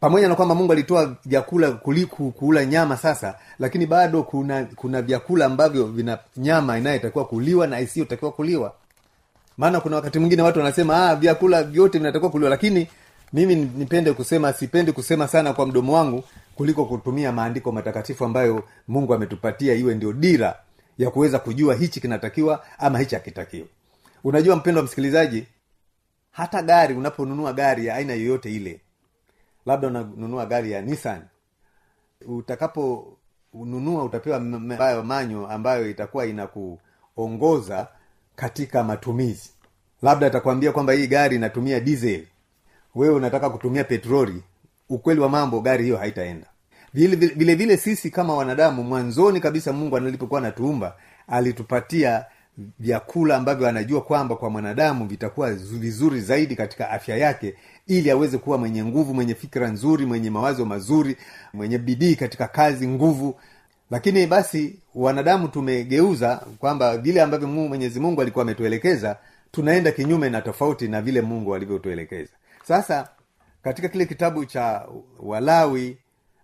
Pamoja 0.00 0.28
na 0.28 0.34
kwamba 0.34 0.54
mungu 0.54 0.72
alitoa 0.72 1.16
vyakula 1.24 1.72
kuliku 1.72 2.30
kuula 2.32 2.64
nyama 2.64 2.96
sasa 2.96 3.34
lakini 3.58 3.86
bado 3.86 4.22
kuna 4.22 4.64
kuna 4.76 5.02
vyakula 5.02 5.46
ambavyo 5.46 5.86
vina 5.86 6.18
nyama 6.36 6.78
inayotakiwa 6.78 7.24
kuliwa 7.24 7.66
na 7.66 7.80
isiyotakiwa 7.80 8.32
kuliwa. 8.32 8.72
Maana 9.58 9.80
kuna 9.80 9.96
wakati 9.96 10.18
mwingine 10.18 10.42
watu 10.42 10.58
wanasema 10.58 11.10
ah, 11.10 11.16
vyakula 11.16 11.62
vyote 11.62 11.98
vinatakiwa 11.98 12.30
kuliwa 12.30 12.50
lakini 12.50 12.88
mimi 13.34 13.54
nipende 13.54 14.12
kusema 14.12 14.52
sipendi 14.52 14.92
kusema 14.92 15.28
sana 15.28 15.52
kwa 15.52 15.66
mdomo 15.66 15.92
wangu 15.92 16.24
kuliko 16.54 16.84
kutumia 16.84 17.32
maandiko 17.32 17.72
matakatifu 17.72 18.24
ambayo 18.24 18.64
mungu 18.88 19.14
ametupatia 19.14 19.74
iwe 19.74 19.94
ndio 19.94 20.12
dira 20.12 20.56
ya 20.98 21.10
kuweza 21.10 21.38
kujua 21.38 21.74
hichi 21.74 22.00
kinatakiwa 22.00 22.64
ama 22.78 22.98
hichi 22.98 23.14
hakitakiwa 23.14 23.66
unajua 24.24 24.56
mpendo 24.56 24.78
wa 24.80 24.84
msikilizaji 24.84 25.46
hata 26.30 26.62
gari 26.62 26.94
unaponunua 26.94 27.52
gari 27.52 27.86
ya 27.86 27.94
aina 27.94 28.14
yoyote 28.14 28.54
ile 28.54 28.80
labda 29.66 29.88
unanunua 29.88 30.46
gari 30.46 30.72
ya 30.72 30.82
nissan 30.82 31.22
utakapo 32.26 33.16
ununua 33.52 34.04
utapewa 34.04 34.36
ambayo 34.36 35.02
manyo 35.02 35.46
ambayo 35.46 35.90
itakuwa 35.90 36.26
inakuongoza 36.26 37.88
katika 38.36 38.84
matumizi. 38.84 39.50
Labda 40.02 40.26
atakwambia 40.26 40.72
kwamba 40.72 40.92
hii 40.92 41.06
gari 41.06 41.36
inatumia 41.36 41.80
diesel 41.80 42.24
wewe 42.94 43.14
unataka 43.14 43.50
kutumia 43.50 43.84
petroli 43.84 44.42
ukweli 44.88 45.20
wa 45.20 45.28
mambo 45.28 45.60
gari 45.60 45.84
hiyo 45.84 45.96
haitaenda. 45.96 46.46
Vile 46.94 47.16
vile, 47.16 47.34
vile, 47.34 47.54
vile 47.54 47.76
sisi 47.76 48.10
kama 48.10 48.34
wanadamu 48.36 48.82
mwanzoni 48.84 49.40
kabisa 49.40 49.72
mungu 49.72 49.96
alipokuwa 49.96 50.40
anatuumba 50.40 50.96
alitupatia 51.28 52.24
vyakula 52.78 53.36
ambavyo 53.36 53.68
anajua 53.68 54.00
kwamba 54.00 54.36
kwa 54.36 54.50
mwanadamu 54.50 55.06
vitakuwa 55.06 55.52
vizuri 55.54 56.20
zaidi 56.20 56.56
katika 56.56 56.90
afya 56.90 57.16
yake 57.16 57.54
ili 57.86 58.10
aweze 58.10 58.38
kuwa 58.38 58.58
mwenye 58.58 58.84
nguvu 58.84 59.14
mwenye 59.14 59.34
fikira 59.34 59.68
nzuri 59.68 60.06
mwenye 60.06 60.30
mawazo 60.30 60.64
mazuri 60.64 61.16
mwenye 61.52 61.78
bidii 61.78 62.14
katika 62.16 62.48
kazi 62.48 62.88
nguvu. 62.88 63.40
Lakini 63.90 64.26
basi 64.26 64.76
wanadamu 64.94 65.48
tumegeuza 65.48 66.36
kwamba 66.58 66.98
vile 66.98 67.22
ambavyo 67.22 67.48
mwenyezi 67.48 68.00
mungu 68.00 68.20
alikuwa 68.22 68.42
ametuelekeza 68.42 69.16
tunaenda 69.50 69.92
kinyume 69.92 70.30
na 70.30 70.40
tofauti 70.42 70.88
na 70.88 71.02
vile 71.02 71.20
mungu 71.20 71.54
alivyotuelekeza 71.54 72.32
sasa 72.68 73.08
katika 73.62 73.88
kile 73.88 74.06
kitabu 74.06 74.44
cha 74.44 74.86
walawi 75.20 75.98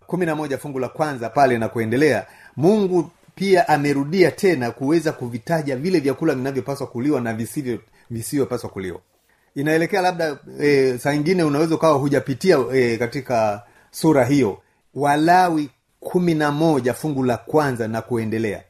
kumi 0.07 0.25
na 0.25 0.35
moja 0.35 0.57
fungu 0.57 0.79
la 0.79 0.87
kwanza 0.89 1.29
pale 1.29 1.57
na 1.57 1.69
kuendelea 1.69 2.25
mungu 2.55 3.11
pia 3.35 3.67
amerudia 3.67 4.31
tena 4.31 4.71
kuweza 4.71 5.11
kuvitaja 5.11 5.75
vile 5.75 5.99
vyakula 5.99 6.35
vinavyopaswa 6.35 6.87
kuliwa 6.87 7.21
na 7.21 7.33
visivyo 7.33 7.79
visivyopaswa 8.09 8.69
kuliwa. 8.69 8.99
Inaelekea 9.55 10.01
labda 10.01 10.37
e, 10.61 10.97
saa 10.97 11.13
ingine 11.13 11.43
unaweza 11.43 11.75
ukawa 11.75 11.97
hujapitia 11.97 12.57
e, 12.73 12.97
katika 12.97 13.63
sura 13.91 14.25
hiyo. 14.25 14.57
Walawi 14.93 15.69
kumi 15.99 16.33
na 16.35 16.51
moja 16.51 16.93
fungu 16.93 17.23
la 17.23 17.37
kwanza 17.37 17.87
na 17.87 18.01
kuendelea. 18.01 18.63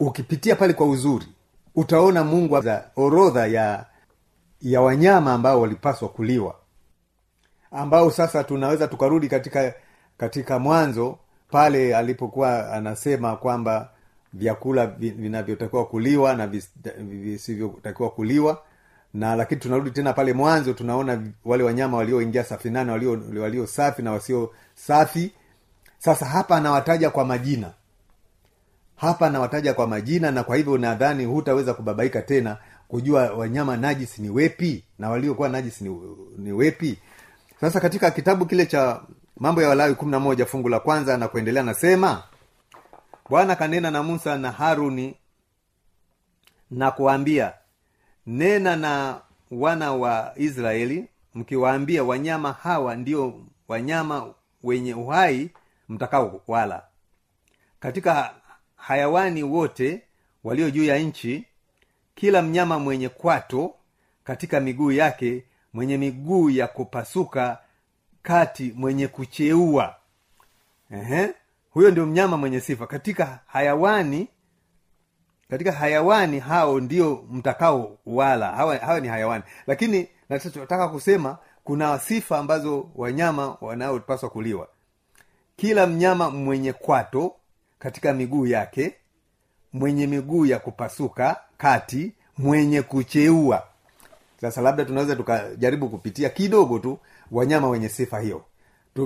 Ukipitia 0.00 0.56
pale 0.56 0.72
kwa 0.72 0.86
uzuri 0.86 1.26
utaona 1.74 2.24
mungu 2.24 2.62
orodha 2.96 3.46
ya 3.46 3.86
ya 4.62 4.80
wanyama 4.80 5.32
ambao 5.32 5.60
walipaswa 5.60 6.08
kuliwa 6.08 6.54
ambao 7.76 8.10
sasa 8.10 8.44
tunaweza 8.44 8.88
tukarudi 8.88 9.28
katika 9.28 9.74
katika 10.18 10.58
mwanzo 10.58 11.18
pale 11.50 11.96
alipokuwa 11.96 12.72
anasema 12.72 13.36
kwamba 13.36 13.90
vyakula 14.32 14.86
vi- 14.86 15.10
vinavyotakiwa 15.10 15.86
kuliwa 15.86 16.34
na 16.34 16.46
visivyotakiwa 16.98 18.10
kuliwa. 18.10 18.62
Na 19.14 19.36
lakini 19.36 19.60
tunarudi 19.60 19.90
tena 19.90 20.12
pale 20.12 20.32
mwanzo 20.32 20.72
tunaona 20.72 21.22
wale 21.44 21.64
wanyama 21.64 21.96
walioingia 21.96 22.44
safinani 22.44 22.90
walio, 22.90 23.22
walio 23.40 23.66
safi 23.66 24.02
na 24.02 24.12
wasio 24.12 24.50
safi. 24.74 25.32
Sasa 25.98 26.26
hapa 26.26 26.56
anawataja 26.56 27.10
kwa 27.10 27.24
majina. 27.24 27.70
Hapa 28.96 29.26
anawataja 29.26 29.74
kwa 29.74 29.86
majina 29.86 30.30
na 30.30 30.44
kwa 30.44 30.56
hivyo 30.56 30.78
nadhani 30.78 31.24
hutaweza 31.24 31.74
kubabaika 31.74 32.22
tena 32.22 32.56
kujua 32.88 33.30
wanyama 33.32 33.76
najisi 33.76 34.22
ni 34.22 34.30
wepi 34.30 34.84
na 34.98 35.10
waliokuwa 35.10 35.48
najisi 35.48 35.84
ni, 35.84 36.00
ni 36.38 36.52
wepi 36.52 36.98
sasa 37.60 37.80
katika 37.80 38.10
kitabu 38.10 38.46
kile 38.46 38.66
cha 38.66 39.02
mambo 39.36 39.62
ya 39.62 39.68
walawi 39.68 39.94
kumi 39.94 40.10
na 40.10 40.20
moja 40.20 40.46
fungu 40.46 40.68
la 40.68 40.80
kwanza 40.80 41.16
na 41.18 41.28
kuendelea 41.28 41.62
nasema 41.62 42.22
bwana 43.30 43.56
kanena 43.56 43.90
na 43.90 44.02
musa 44.02 44.38
na 44.38 44.52
haruni 44.52 45.16
na 46.70 46.90
kuwaambia 46.90 47.52
nena 48.26 48.76
na 48.76 49.20
wana 49.50 49.92
wa 49.92 50.32
israeli 50.36 51.08
mkiwaambia 51.34 52.04
wanyama 52.04 52.52
hawa 52.52 52.96
ndio 52.96 53.40
wanyama 53.68 54.34
wenye 54.62 54.94
uhai 54.94 55.50
mtakao 55.88 56.40
wala 56.48 56.82
katika 57.80 58.34
hayawani 58.76 59.42
wote 59.42 60.02
walio 60.44 60.70
juu 60.70 60.84
ya 60.84 60.98
nchi 60.98 61.44
kila 62.14 62.42
mnyama 62.42 62.78
mwenye 62.78 63.08
kwato 63.08 63.74
katika 64.24 64.60
miguu 64.60 64.92
yake 64.92 65.44
mwenye 65.76 65.98
miguu 65.98 66.50
ya 66.50 66.66
kupasuka 66.68 67.58
kati 68.22 68.72
mwenye 68.76 69.08
kucheua. 69.08 69.94
Ehe. 70.90 71.34
huyo 71.70 71.90
ndio 71.90 72.06
mnyama 72.06 72.36
mwenye 72.36 72.60
sifa. 72.60 72.86
Katika 72.86 73.38
hayawani 73.46 74.28
katika 75.50 75.72
hayawani 75.72 76.38
hao 76.40 76.80
ndio 76.80 77.24
mtakao 77.30 77.98
wala. 78.06 78.52
Hawa, 78.52 79.00
ni 79.00 79.08
hayawani. 79.08 79.44
Lakini 79.66 80.08
nachotaka 80.28 80.88
kusema 80.88 81.38
kuna 81.64 81.98
sifa 81.98 82.38
ambazo 82.38 82.88
wanyama 82.94 83.56
wanaopaswa 83.60 84.30
kuliwa. 84.30 84.68
Kila 85.56 85.86
mnyama 85.86 86.30
mwenye 86.30 86.72
kwato 86.72 87.34
katika 87.78 88.12
miguu 88.12 88.46
yake 88.46 88.94
mwenye 89.72 90.06
miguu 90.06 90.46
ya 90.46 90.58
kupasuka 90.58 91.40
kati 91.56 92.12
mwenye 92.38 92.82
kucheua 92.82 93.66
sasa 94.40 94.60
labda 94.60 94.84
tunaweza 94.84 95.16
tukajaribu 95.16 95.88
kupitia 95.88 96.28
kidogo 96.28 96.78
tu 96.78 96.98
wanyama 97.30 97.68
wenye 97.68 97.88
sifa 97.88 98.20
hiyo. 98.20 98.42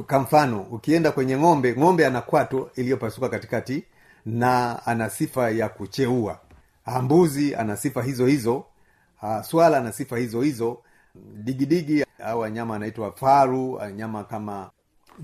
Kwa 0.06 0.18
mfano 0.18 0.60
ukienda 0.62 1.12
kwenye 1.12 1.38
ng'ombe 1.38 1.74
ng'ombe 1.78 2.06
ana 2.06 2.20
kwato 2.20 2.70
iliyopasuka 2.76 3.28
katikati 3.28 3.84
na 4.26 4.80
ana 4.86 5.10
sifa 5.10 5.50
ya 5.50 5.68
kucheua. 5.68 6.38
Ah, 6.84 7.02
mbuzi 7.02 7.54
ana 7.54 7.76
sifa 7.76 8.02
hizo 8.02 8.26
hizo. 8.26 8.64
Ah, 9.22 9.42
swala 9.42 9.78
ana 9.78 9.92
sifa 9.92 10.18
hizo 10.18 10.40
hizo. 10.42 10.78
Digidigi 11.34 12.04
au 12.24 12.40
wanyama 12.40 12.76
anaitwa 12.76 13.12
faru 13.12 13.72
wanyama 13.72 14.24
kama 14.24 14.70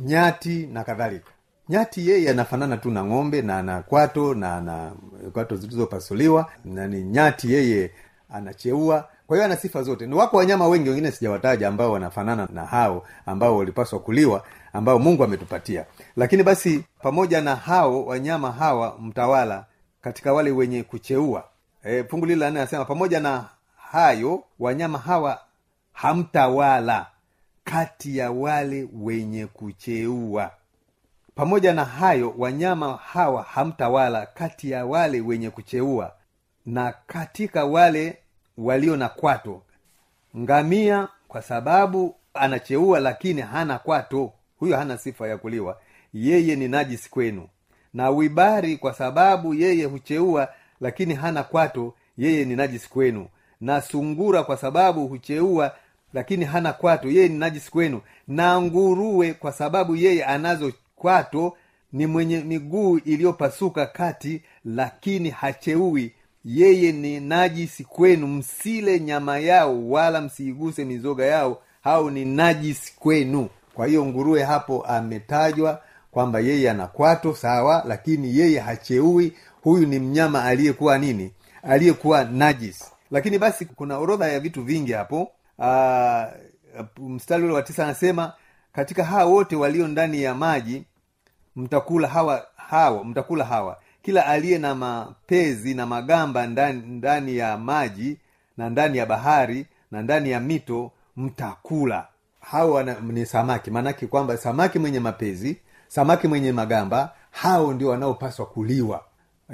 nyati 0.00 0.66
na 0.66 0.84
kadhalika. 0.84 1.30
Nyati 1.68 2.08
yeye 2.08 2.30
anafanana 2.30 2.76
tu 2.76 2.90
na 2.90 3.04
ng'ombe 3.04 3.42
na 3.42 3.58
ana 3.58 3.82
kwato 3.82 4.34
na 4.34 4.56
ana 4.56 4.92
kwato 5.32 5.56
zilizopasuliwa 5.56 6.50
nani 6.64 7.02
nyati 7.02 7.52
yeye 7.52 7.90
anacheua 8.30 9.08
kwa 9.26 9.36
hiyo 9.36 9.44
ana 9.44 9.56
sifa 9.56 9.82
zote. 9.82 10.06
Ni 10.06 10.14
wako 10.14 10.36
wanyama 10.36 10.68
wengi 10.68 10.88
wengine 10.88 11.10
sijawataja 11.10 11.68
ambao 11.68 11.92
wanafanana 11.92 12.48
na 12.52 12.66
hao 12.66 13.06
ambao 13.26 13.56
walipaswa 13.56 14.00
kuliwa 14.00 14.44
ambao 14.72 14.98
mungu 14.98 15.24
ametupatia. 15.24 15.84
Lakini 16.16 16.42
basi 16.42 16.84
pamoja 17.02 17.40
na 17.40 17.56
hao 17.56 18.04
wanyama 18.06 18.52
hawa 18.52 18.98
mtawala 19.00 19.64
katika 20.00 20.32
wale 20.32 20.50
wenye 20.50 20.82
kucheua 20.82 21.44
e, 21.84 22.04
fungu 22.04 22.26
la 22.26 22.50
nne 22.50 22.60
anasema 22.60 22.84
pamoja 22.84 23.20
na 23.20 23.44
hayo 23.90 24.42
wanyama 24.58 24.98
hawa 24.98 25.40
hamtawala 25.92 27.06
kati 27.64 28.18
ya 28.18 28.30
wale 28.30 28.88
wenye 29.00 29.46
kucheua. 29.46 30.50
Pamoja 31.34 31.74
na 31.74 31.84
hayo 31.84 32.34
wanyama 32.38 32.96
hawa 32.96 33.42
hamtawala 33.42 34.26
kati 34.26 34.70
ya 34.70 34.86
wale 34.86 35.20
wenye 35.20 35.50
kucheua 35.50 36.12
na 36.66 36.94
katika 37.06 37.64
wale 37.64 38.18
walio 38.58 38.96
na 38.96 39.08
kwato. 39.08 39.62
Ngamia 40.36 41.08
kwa 41.28 41.42
sababu 41.42 42.14
anacheua 42.34 43.00
lakini 43.00 43.40
hana 43.40 43.78
kwato. 43.78 44.32
Huyo 44.58 44.76
hana 44.76 44.98
sifa 44.98 45.28
ya 45.28 45.38
kuliwa. 45.38 45.80
Yeye 46.14 46.56
ni 46.56 46.68
najisi 46.68 47.10
kwenu. 47.10 47.48
Na 47.94 48.10
wibari 48.10 48.76
kwa 48.76 48.92
sababu 48.94 49.54
yeye 49.54 49.84
hucheua 49.84 50.48
lakini 50.80 51.14
hana 51.14 51.42
kwato 51.42 51.94
yeye 52.18 52.44
ni 52.44 52.56
najisi 52.56 52.88
kwenu. 52.90 53.26
Na 53.60 53.80
sungura 53.80 54.42
kwa 54.44 54.56
sababu 54.56 55.06
hucheua 55.08 55.74
lakini 56.12 56.44
hana 56.44 56.72
kwato 56.72 57.08
yeye 57.08 57.28
ni 57.28 57.38
najisi 57.38 57.70
kwenu. 57.70 58.00
Na 58.28 58.60
nguruwe 58.62 59.34
kwa 59.34 59.52
sababu 59.52 59.96
yeye 59.96 60.24
anazo 60.24 60.72
kwato 60.96 61.56
ni 61.92 62.06
mwenye 62.06 62.40
miguu 62.40 62.98
iliyopasuka 62.98 63.86
kati 63.86 64.42
lakini 64.64 65.30
hacheui 65.30 66.12
yeye 66.46 66.92
ni 66.92 67.20
najisi 67.20 67.84
kwenu. 67.84 68.26
Msile 68.26 69.00
nyama 69.00 69.38
yao 69.38 69.88
wala 69.90 70.20
msiiguse 70.20 70.84
mizoga 70.84 71.26
yao. 71.26 71.62
Hao 71.82 72.10
ni 72.10 72.24
najisi 72.24 72.94
kwenu. 72.98 73.48
Kwa 73.74 73.86
hiyo 73.86 74.06
nguruwe 74.06 74.42
hapo 74.42 74.82
ametajwa 74.86 75.82
kwamba 76.10 76.40
yeye 76.40 76.70
ana 76.70 76.86
kwato 76.86 77.34
sawa 77.34 77.82
lakini 77.86 78.38
yeye 78.38 78.58
hacheui. 78.60 79.32
Huyu 79.62 79.86
ni 79.86 79.98
mnyama 79.98 80.44
aliyekuwa 80.44 80.98
nini? 80.98 81.32
Aliyekuwa 81.62 82.24
najis 82.24 82.84
lakini 83.10 83.38
basi 83.38 83.64
kuna 83.64 83.98
orodha 83.98 84.28
ya 84.28 84.40
vitu 84.40 84.62
vingi 84.62 84.92
hapo. 84.92 85.30
Aa, 85.58 86.28
mstari 86.98 87.44
ule 87.44 87.52
wa 87.54 87.62
tisa 87.62 87.84
anasema 87.84 88.32
katika 88.72 89.04
hawa 89.04 89.24
wote 89.24 89.56
walio 89.56 89.88
ndani 89.88 90.22
ya 90.22 90.34
maji 90.34 90.84
mtakula 91.56 92.08
hawa 92.08 92.46
hawa 92.56 93.04
mtakula 93.04 93.44
hawa 93.44 93.78
kila 94.06 94.26
aliye 94.26 94.58
na 94.58 94.74
mapezi 94.74 95.74
na 95.74 95.86
magamba 95.86 96.46
ndani, 96.46 96.82
ndani 96.86 97.36
ya 97.36 97.58
maji 97.58 98.16
na 98.56 98.70
ndani 98.70 98.98
ya 98.98 99.06
bahari 99.06 99.66
na 99.90 100.02
ndani 100.02 100.30
ya 100.30 100.40
mito 100.40 100.92
mtakula. 101.16 102.06
Hao 102.40 102.82
ni 102.82 103.26
samaki. 103.26 103.70
Maanake 103.70 104.06
kwamba 104.06 104.36
samaki 104.36 104.78
mwenye 104.78 105.00
mapezi 105.00 105.56
samaki 105.88 106.28
mwenye 106.28 106.52
magamba 106.52 107.12
hao 107.30 107.72
ndio 107.72 107.88
wanaopaswa 107.88 108.46
kuliwa. 108.46 109.04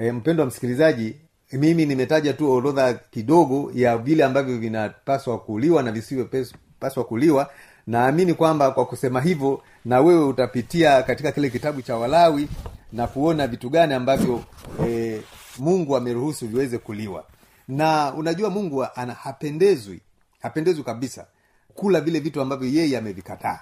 E, 0.01 0.13
mpendo 0.13 0.43
wa 0.43 0.47
msikilizaji 0.47 1.17
mimi 1.53 1.87
nimetaja 1.87 2.33
tu 2.33 2.51
orodha 2.53 2.95
kidogo 2.95 3.71
ya 3.75 3.99
vile 3.99 4.25
ambavyo 4.25 4.59
vinapaswa 4.59 5.39
kuliwa 5.39 5.83
na 5.83 5.93
visivyopaswa 5.93 7.05
kuliwa 7.05 7.51
naamini 7.87 8.35
kwamba 8.35 8.71
kwa 8.71 8.87
kusema 8.87 9.21
hivyo 9.21 9.63
na 9.85 10.01
wewe 10.01 10.25
utapitia 10.25 11.03
katika 11.03 11.33
kile 11.33 11.51
kitabu 11.51 11.83
cha 11.83 11.97
walawi 11.97 12.49
na 12.93 13.07
kuona 13.07 13.47
vitu 13.47 13.71
gani 13.71 13.95
ambavyo 13.95 14.45
e, 14.87 15.21
mungu 15.59 15.97
ameruhusu 15.97 16.49
viweze 16.49 16.79
kuliwa. 16.79 17.25
Na 17.69 18.15
unajua 18.15 18.51
mungu 18.51 18.87
ana 18.95 19.13
hapendezwi 19.15 20.01
hapendezwi 20.43 20.85
kabisa 20.85 21.27
kula 21.75 22.01
vile 22.01 22.21
vitu 22.21 22.41
ambavyo 22.41 22.69
yeye 22.69 22.99
amevikataa. 22.99 23.61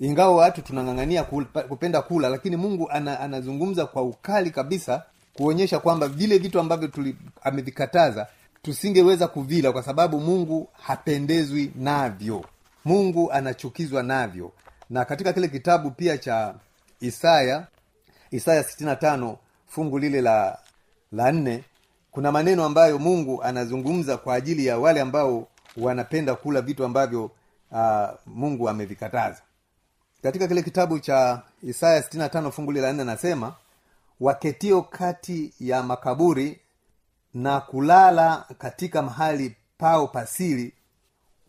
Ingawa 0.00 0.36
watu 0.36 0.62
tunang'ang'ania 0.62 1.24
kupenda 1.68 2.02
kula 2.02 2.28
lakini 2.28 2.56
mungu 2.56 2.90
ana, 2.90 3.20
anazungumza 3.20 3.86
kwa 3.86 4.02
ukali 4.02 4.50
kabisa 4.50 5.02
kuonyesha 5.34 5.78
kwamba 5.78 6.08
vile 6.08 6.38
vitu 6.38 6.60
ambavyo 6.60 6.90
amevikataza 7.42 8.26
tusingeweza 8.62 9.28
kuvila 9.28 9.72
kwa 9.72 9.82
sababu 9.82 10.20
mungu 10.20 10.68
hapendezwi 10.82 11.72
navyo 11.76 12.44
mungu 12.84 13.32
anachukizwa 13.32 14.02
navyo. 14.02 14.52
Na 14.90 15.04
katika 15.04 15.32
kile 15.32 15.48
kitabu 15.48 15.90
pia 15.90 16.18
cha 16.18 16.54
isaya 17.00 17.66
isaya 18.30 18.62
65 18.62 19.36
fungu 19.66 19.98
lile 19.98 20.20
la 20.20 20.58
la 21.12 21.32
nne 21.32 21.64
kuna 22.10 22.32
maneno 22.32 22.64
ambayo 22.64 22.98
mungu 22.98 23.42
anazungumza 23.42 24.16
kwa 24.16 24.34
ajili 24.34 24.66
ya 24.66 24.78
wale 24.78 25.00
ambao 25.00 25.48
wanapenda 25.76 26.34
kula 26.34 26.60
vitu 26.62 26.84
ambavyo 26.84 27.30
uh, 27.70 28.08
mungu 28.26 28.68
amevikataza. 28.68 29.42
Katika 30.22 30.48
kile 30.48 30.62
kitabu 30.62 30.98
cha 30.98 31.42
isaya 31.62 32.00
65 32.00 32.50
fungu 32.50 32.72
lile 32.72 32.86
la 32.86 32.92
nne 32.92 33.02
anasema 33.02 33.54
waketio 34.20 34.82
kati 34.82 35.52
ya 35.60 35.82
makaburi 35.82 36.60
na 37.34 37.60
kulala 37.60 38.44
katika 38.58 39.02
mahali 39.02 39.56
pao 39.78 40.06
pasiri 40.08 40.72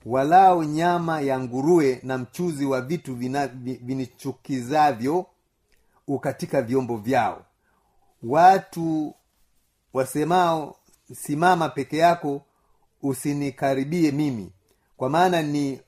walao 0.06 0.64
nyama 0.64 1.22
ya 1.22 1.40
nguruwe 1.40 2.00
na 2.04 2.18
mchuzi 2.18 2.66
wa 2.66 2.82
vitu 2.82 3.16
vinichukizavyo 3.82 5.26
ukatika 6.08 6.62
vyombo 6.62 6.98
vyao. 6.98 7.46
Watu 8.24 9.14
wasemao 9.94 10.76
simama 11.14 11.70
peke 11.70 11.98
yako 11.98 12.42
usinikaribie 13.02 14.12
mimi 14.12 14.52
kwa 14.98 15.10
maana 15.10 15.42
ni 15.42 15.80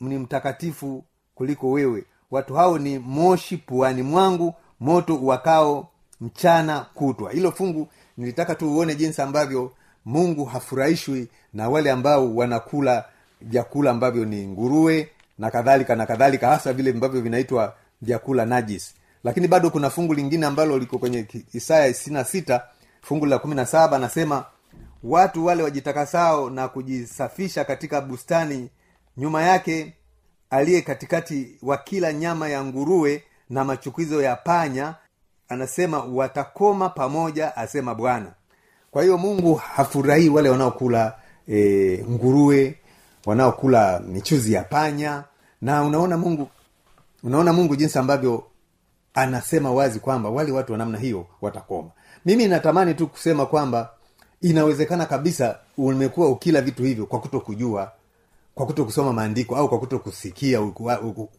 ni 0.00 0.18
mtakatifu 0.18 1.04
kuliko 1.34 1.70
wewe. 1.70 2.04
Watu 2.30 2.54
hao 2.54 2.78
ni 2.78 2.98
moshi 2.98 3.56
puani 3.56 4.02
mwangu 4.02 4.54
moto 4.80 5.16
uwakao 5.16 5.88
mchana 6.20 6.80
kutwa. 6.94 7.32
Hilo 7.32 7.52
fungu 7.52 7.88
nilitaka 8.16 8.54
tu 8.54 8.74
uone 8.74 8.94
jinsi 8.94 9.22
ambavyo 9.22 9.72
mungu 10.04 10.44
hafurahishwi 10.44 11.28
na 11.52 11.68
wale 11.68 11.90
ambao 11.90 12.34
wanakula 12.36 13.04
vyakula 13.40 13.90
ambavyo 13.90 14.24
ni 14.24 14.46
nguruwe 14.46 15.08
na 15.38 15.50
kadhalika 15.50 15.96
na 15.96 16.06
kadhalika 16.06 16.48
hasa 16.48 16.72
vile 16.72 16.90
ambavyo 16.90 17.20
vinaitwa 17.20 17.74
vyakula 18.02 18.46
najis. 18.46 18.94
Lakini 19.24 19.48
bado 19.48 19.70
kuna 19.70 19.90
fungu 19.90 20.14
lingine 20.14 20.46
ambalo 20.46 20.78
liko 20.78 20.98
kwenye 20.98 21.26
isaya 21.52 21.86
isina 21.86 22.24
sita 22.24 22.62
fungu 23.02 23.26
la 23.26 23.38
kumi 23.38 23.54
na 23.54 23.66
saba 23.66 23.96
anasema 23.96 24.44
watu 25.02 25.46
wale 25.46 25.62
wajitakasao 25.62 26.50
na 26.50 26.68
kujisafisha 26.68 27.64
katika 27.64 28.00
bustani 28.00 28.68
nyuma 29.16 29.42
yake 29.42 29.92
aliye 30.50 30.80
katikati 30.82 31.58
wa 31.62 31.76
kila 31.76 32.12
nyama 32.12 32.48
ya 32.48 32.64
nguruwe 32.64 33.22
na 33.50 33.64
machukizo 33.64 34.22
ya 34.22 34.36
panya 34.36 34.94
anasema 35.48 35.98
watakoma 36.04 36.88
pamoja 36.88 37.56
asema 37.56 37.94
bwana. 37.94 38.32
Kwa 38.90 39.02
hiyo 39.02 39.18
mungu 39.18 39.54
hafurahii 39.54 40.28
wale 40.28 40.48
wanaokula 40.48 41.14
e, 41.48 42.04
nguruwe 42.10 42.78
wanaokula 43.26 44.00
michuzi 44.00 44.52
ya 44.52 44.62
panya. 44.64 45.24
Na 45.62 45.82
unaona 45.84 46.16
mungu 46.16 46.48
unaona 47.22 47.52
mungu 47.52 47.76
jinsi 47.76 47.98
ambavyo 47.98 48.44
anasema 49.14 49.70
wazi 49.70 50.00
kwamba 50.00 50.30
wale 50.30 50.52
watu 50.52 50.72
wa 50.72 50.78
namna 50.78 50.98
hiyo 50.98 51.26
watakoma. 51.42 51.90
Mimi 52.24 52.46
natamani 52.46 52.94
tu 52.94 53.06
kusema 53.06 53.46
kwamba 53.46 53.90
inawezekana 54.42 55.06
kabisa 55.06 55.58
umekuwa 55.78 56.28
ukila 56.28 56.60
vitu 56.60 56.82
hivyo 56.82 57.06
kwa 57.06 57.20
kuto 57.20 57.40
kujua 57.40 57.92
kwa 58.54 58.66
kuto 58.66 58.84
kusoma 58.84 59.12
maandiko 59.12 59.56
au 59.56 59.68
kwa 59.68 59.78
kuto 59.78 59.98
kusikia 59.98 60.60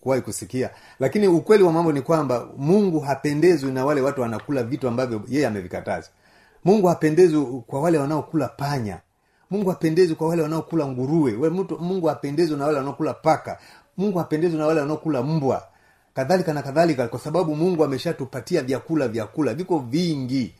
kuwahi 0.01 0.21
kusikia. 0.21 0.69
Lakini 0.99 1.27
ukweli 1.27 1.63
wa 1.63 1.71
mambo 1.71 1.91
ni 1.91 2.01
kwamba 2.01 2.47
mungu 2.57 2.99
hapendezwi 2.99 3.71
na 3.71 3.85
wale 3.85 4.01
watu 4.01 4.21
wanakula 4.21 4.63
vitu 4.63 4.87
ambavyo 4.87 5.21
yeye 5.27 5.47
amevikataza 5.47 6.07
mungu 6.65 6.87
hapendezwi 6.87 7.63
kwa 7.67 7.81
wale 7.81 7.97
wanaokula 7.97 8.47
panya 8.47 8.97
mungu 9.51 9.69
hapendezwi 9.69 10.15
kwa 10.15 10.27
wale 10.27 10.41
wanaokula 10.41 10.87
nguruwe. 10.87 11.33
We- 11.33 11.49
mtu- 11.49 11.79
mungu 11.79 12.07
hapendezwi 12.07 12.57
na 12.57 12.65
wale 12.65 12.77
wanaokula 12.77 13.13
paka. 13.13 13.59
Mungu 13.97 14.17
hapendezwi 14.17 14.59
na 14.59 14.67
wale 14.67 14.79
wanaokula 14.79 15.21
mbwa. 15.23 15.63
Kadhalika 16.13 16.53
na 16.53 16.61
kadhalika 16.61 17.07
kwa 17.07 17.19
sababu 17.19 17.55
mungu 17.55 17.83
ameshatupatia 17.83 18.61
vyakula 18.61 19.07
vyakula. 19.07 19.53
Viko 19.53 19.79
vingi. 19.79 20.53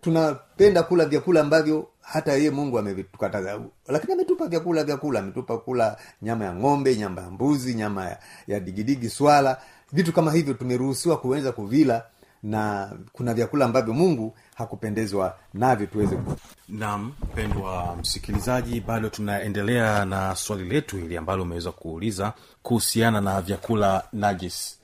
Tunapenda 0.00 0.82
kula 0.82 1.04
vyakula 1.04 1.40
ambavyo 1.40 1.88
hata 2.00 2.32
yeye 2.32 2.50
mungu 2.50 2.78
amevitukataza. 2.78 3.60
Lakini 3.88 4.12
ametupa 4.12 4.46
vyakula 4.48 4.84
vyakula. 4.84 5.20
Ametupa 5.20 5.58
kula 5.58 5.96
nyama 6.22 6.44
ya 6.44 6.54
ng'ombe 6.54 6.96
nyama 6.96 7.22
ya 7.22 7.30
mbuzi 7.30 7.74
nyama 7.74 8.04
ya, 8.04 8.18
ya 8.46 8.60
digidigi 8.60 9.10
swala. 9.10 9.56
Vitu 9.92 10.12
kama 10.12 10.32
hivyo 10.32 10.54
tumeruhusiwa 10.54 11.16
kuweza 11.16 11.52
kuvila 11.52 12.04
na 12.42 12.92
kuna 13.12 13.34
vyakula 13.34 13.64
ambavyo 13.64 13.94
mungu 13.94 14.36
hakupendezwa 14.54 15.36
navyo 15.54 15.86
tuweze 15.86 16.18
nam 16.68 17.12
mpendwa 17.22 17.96
msikilizaji 18.00 18.80
bado 18.80 19.08
tunaendelea 19.08 20.04
na 20.04 20.36
swali 20.36 20.64
letu 20.68 20.96
hili 20.96 21.16
ambalo 21.16 21.42
umeweza 21.42 21.72
kuuliza 21.72 22.32
kuhusiana 22.62 23.20
na 23.20 23.40
vyakula 23.40 24.04
najis 24.12 24.78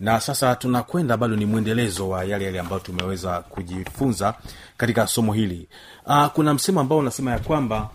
na 0.00 0.20
sasa 0.20 0.56
tunakwenda 0.56 1.16
bado 1.16 1.36
ni 1.36 1.46
mwendelezo 1.46 2.08
wa 2.08 2.24
yale 2.24 2.44
yale 2.44 2.60
ambayo 2.60 2.80
tumeweza 2.80 3.40
kujifunza 3.40 4.34
katika 4.76 5.06
somo 5.06 5.32
hili. 5.32 5.68
Aa, 6.06 6.28
kuna 6.28 6.54
msemo 6.54 6.80
ambao 6.80 6.98
unasema 6.98 7.30
ya 7.30 7.38
kwamba 7.38 7.90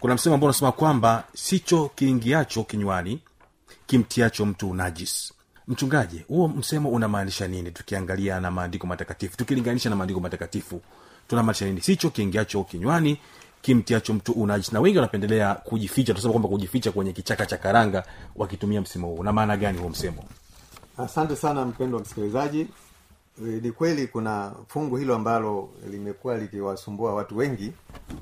kuna 0.00 0.14
msemo 0.14 0.34
ambao 0.34 0.46
unasema 0.48 0.72
kwamba 0.72 1.24
sicho 1.34 1.90
kiingiacho 1.94 2.64
kinywani 2.64 3.20
kimtiacho 3.86 4.46
mtu 4.46 4.74
najis 4.74 5.32
mchungaji 5.68 6.24
huo 6.28 6.48
msemo 6.48 6.88
unamaanisha 6.90 7.48
nini? 7.48 7.70
Tukiangalia 7.70 8.40
na 8.40 8.50
maandiko 8.50 8.86
matakatifu 8.86 9.36
tukilinganisha 9.36 9.90
na 9.90 9.96
maandiko 9.96 10.20
matakatifu 10.20 10.80
tunamaanisha 11.28 11.64
nini? 11.66 11.80
Sicho 11.80 12.10
kiingiacho 12.10 12.64
kinywani 12.64 13.18
kimtiacho 13.62 14.14
mtu 14.14 14.32
unajis 14.32 14.72
na 14.72 14.80
wengi 14.80 14.98
wanapendelea 14.98 15.54
kujificha 15.54 16.12
tunasema 16.12 16.32
kwamba 16.32 16.48
kujificha 16.48 16.92
kwenye 16.92 17.12
kichaka 17.12 17.46
cha 17.46 17.56
karanga 17.56 18.04
wakitumia 18.36 18.80
msemo 18.80 19.06
huu. 19.08 19.14
Una 19.14 19.32
maana 19.32 19.56
gani 19.56 19.78
huo 19.78 19.88
msemo? 19.88 20.24
Asante 20.98 21.36
sana 21.36 21.64
mpendo 21.64 21.96
wa 21.96 22.02
msikilizaji. 22.02 22.60
E, 23.42 23.44
ni 23.62 23.72
kweli 23.72 24.06
kuna 24.06 24.52
fungu 24.68 24.96
hilo 24.96 25.14
ambalo 25.14 25.70
limekuwa 25.90 26.38
likiwasumbua 26.38 27.14
watu 27.14 27.36
wengi 27.36 27.72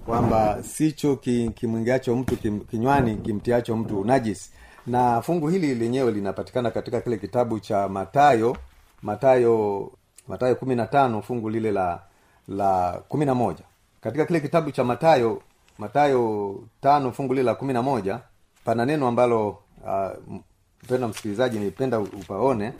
kwamba 0.06 0.62
sicho 0.62 1.16
kimwingiacho 1.54 2.16
mtu 2.16 2.36
kinywani 2.70 3.16
kimtiacho 3.16 3.76
mtu 3.76 4.00
unajis 4.00 4.50
na 4.86 5.22
fungu 5.22 5.48
hili 5.48 5.74
lenyewe 5.74 6.12
linapatikana 6.12 6.70
katika 6.70 7.00
kile 7.00 7.16
kitabu 7.16 7.60
cha 7.60 7.88
matayo 7.88 8.56
matayo 9.02 9.90
matayo 10.28 10.54
kumi 10.56 10.74
na 10.74 10.86
tano 10.86 11.22
fungu 11.22 11.50
lile 11.50 11.72
la 11.72 12.00
la 12.48 13.02
kumi 13.08 13.24
na 13.26 13.34
moja. 13.34 13.64
Katika 14.00 14.26
kile 14.26 14.40
kitabu 14.40 14.70
cha 14.70 14.84
matayo 14.84 15.42
matayo 15.78 16.54
tano 16.80 17.12
fungu 17.12 17.34
lile 17.34 17.44
la 17.46 17.54
kumi 17.54 17.72
na 17.72 17.82
moja 17.82 18.20
pana 18.64 18.86
neno 18.86 19.08
ambalo 19.08 19.48
uh, 19.48 20.34
mpenda 20.82 21.08
msikilizaji 21.08 21.58
nipenda 21.58 21.98
upaone. 22.00 22.72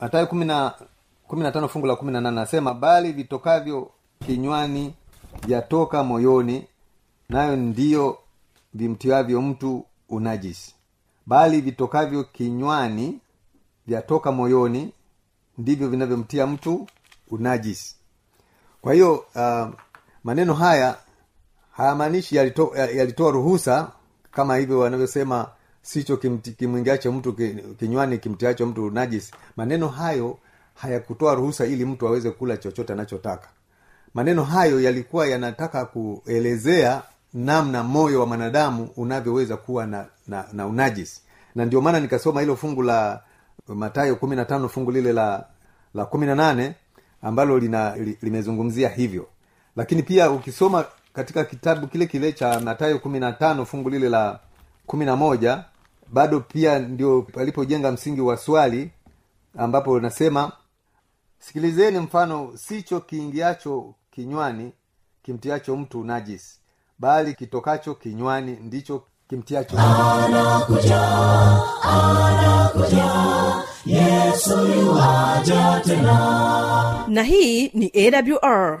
Matayo 0.00 0.26
kumi 0.26 0.44
na 0.44 1.52
tano 1.52 1.68
fungu 1.68 1.86
la 1.86 1.96
kumi 1.96 2.12
na 2.12 2.20
nane 2.20 2.34
nasema 2.36 2.74
bali 2.74 3.12
vitokavyo 3.12 3.90
kinywani 4.26 4.94
vyatoka 5.46 6.04
moyoni 6.04 6.66
nayo 7.28 7.56
ndiyo 7.56 8.18
vimtiavyo 8.74 9.42
mtu 9.42 9.84
unajisi 10.08 10.74
bali 11.28 11.60
vitokavyo 11.60 12.24
kinywani 12.24 13.18
vyatoka 13.86 14.32
moyoni 14.32 14.92
ndivyo 15.58 15.88
vinavyomtia 15.88 16.46
mtu 16.46 16.86
unajisi. 17.30 17.96
Kwa 18.80 18.94
hiyo 18.94 19.24
uh, 19.34 19.68
maneno 20.24 20.54
haya 20.54 20.96
hayamaanishi 21.70 22.36
yalito, 22.36 22.72
yalitoa 22.76 23.30
ruhusa 23.30 23.90
kama 24.30 24.56
hivyo 24.56 24.78
wanavyosema 24.78 25.48
sicho 25.82 26.16
kimwingiacho 26.56 27.12
mtu 27.12 27.32
kinywani 27.78 28.18
kimtiacho 28.18 28.66
mtu 28.66 28.90
najis 28.90 29.30
maneno 29.56 29.88
hayo 29.88 30.38
hayakutoa 30.74 31.34
ruhusa 31.34 31.66
ili 31.66 31.84
mtu 31.84 32.08
aweze 32.08 32.30
kula 32.30 32.56
chochote 32.56 32.92
anachotaka. 32.92 33.48
Maneno 34.14 34.44
hayo 34.44 34.80
yalikuwa 34.80 35.26
yanataka 35.26 35.84
kuelezea 35.84 37.02
namna 37.34 37.82
moyo 37.82 38.20
wa 38.20 38.26
mwanadamu 38.26 38.90
unavyoweza 38.96 39.56
kuwa 39.56 39.86
na, 39.86 40.06
na, 40.26 40.44
na 40.52 40.66
unajis 40.66 41.22
na 41.54 41.64
ndio 41.64 41.80
maana 41.80 42.00
nikasoma 42.00 42.40
hilo 42.40 42.56
fungu 42.56 42.82
la 42.82 43.22
matayo 43.68 44.16
kumi 44.16 44.36
na 44.36 44.44
tano 44.44 44.68
fungu 44.68 44.90
lile 44.90 45.12
la 45.12 45.46
la 45.94 46.04
kumi 46.06 46.26
na 46.26 46.34
nane 46.34 46.74
ambalo 47.22 47.58
lina 47.58 47.96
li, 47.96 48.18
limezungumzia 48.22 48.88
hivyo. 48.88 49.28
Lakini 49.76 50.02
pia 50.02 50.30
ukisoma 50.30 50.84
katika 51.12 51.44
kitabu 51.44 51.86
kile 51.86 52.06
kile 52.06 52.32
cha 52.32 52.60
matayo 52.60 52.98
kumi 52.98 53.20
na 53.20 53.32
tano 53.32 53.64
fungu 53.64 53.90
lile 53.90 54.08
la 54.08 54.40
kumi 54.86 55.04
na 55.04 55.16
moja 55.16 55.64
bado 56.12 56.40
pia 56.40 56.78
ndio 56.78 57.22
palipojenga 57.22 57.92
msingi 57.92 58.20
wa 58.20 58.36
swali 58.36 58.90
ambapo 59.58 60.00
nasema 60.00 60.52
sikilizeni 61.38 61.98
mfano 61.98 62.52
sicho 62.56 63.00
kiingiacho 63.00 63.94
kinywani 64.10 64.72
kimtiacho 65.22 65.76
mtu 65.76 66.04
najis 66.04 66.57
bali 66.98 67.34
kitokacho 67.34 67.94
kinywani 67.94 68.58
ndicho 68.62 69.02
kimtiacho. 69.28 69.76
Na 77.08 77.22
hii 77.22 77.70
ni 77.74 77.92
awr 78.42 78.80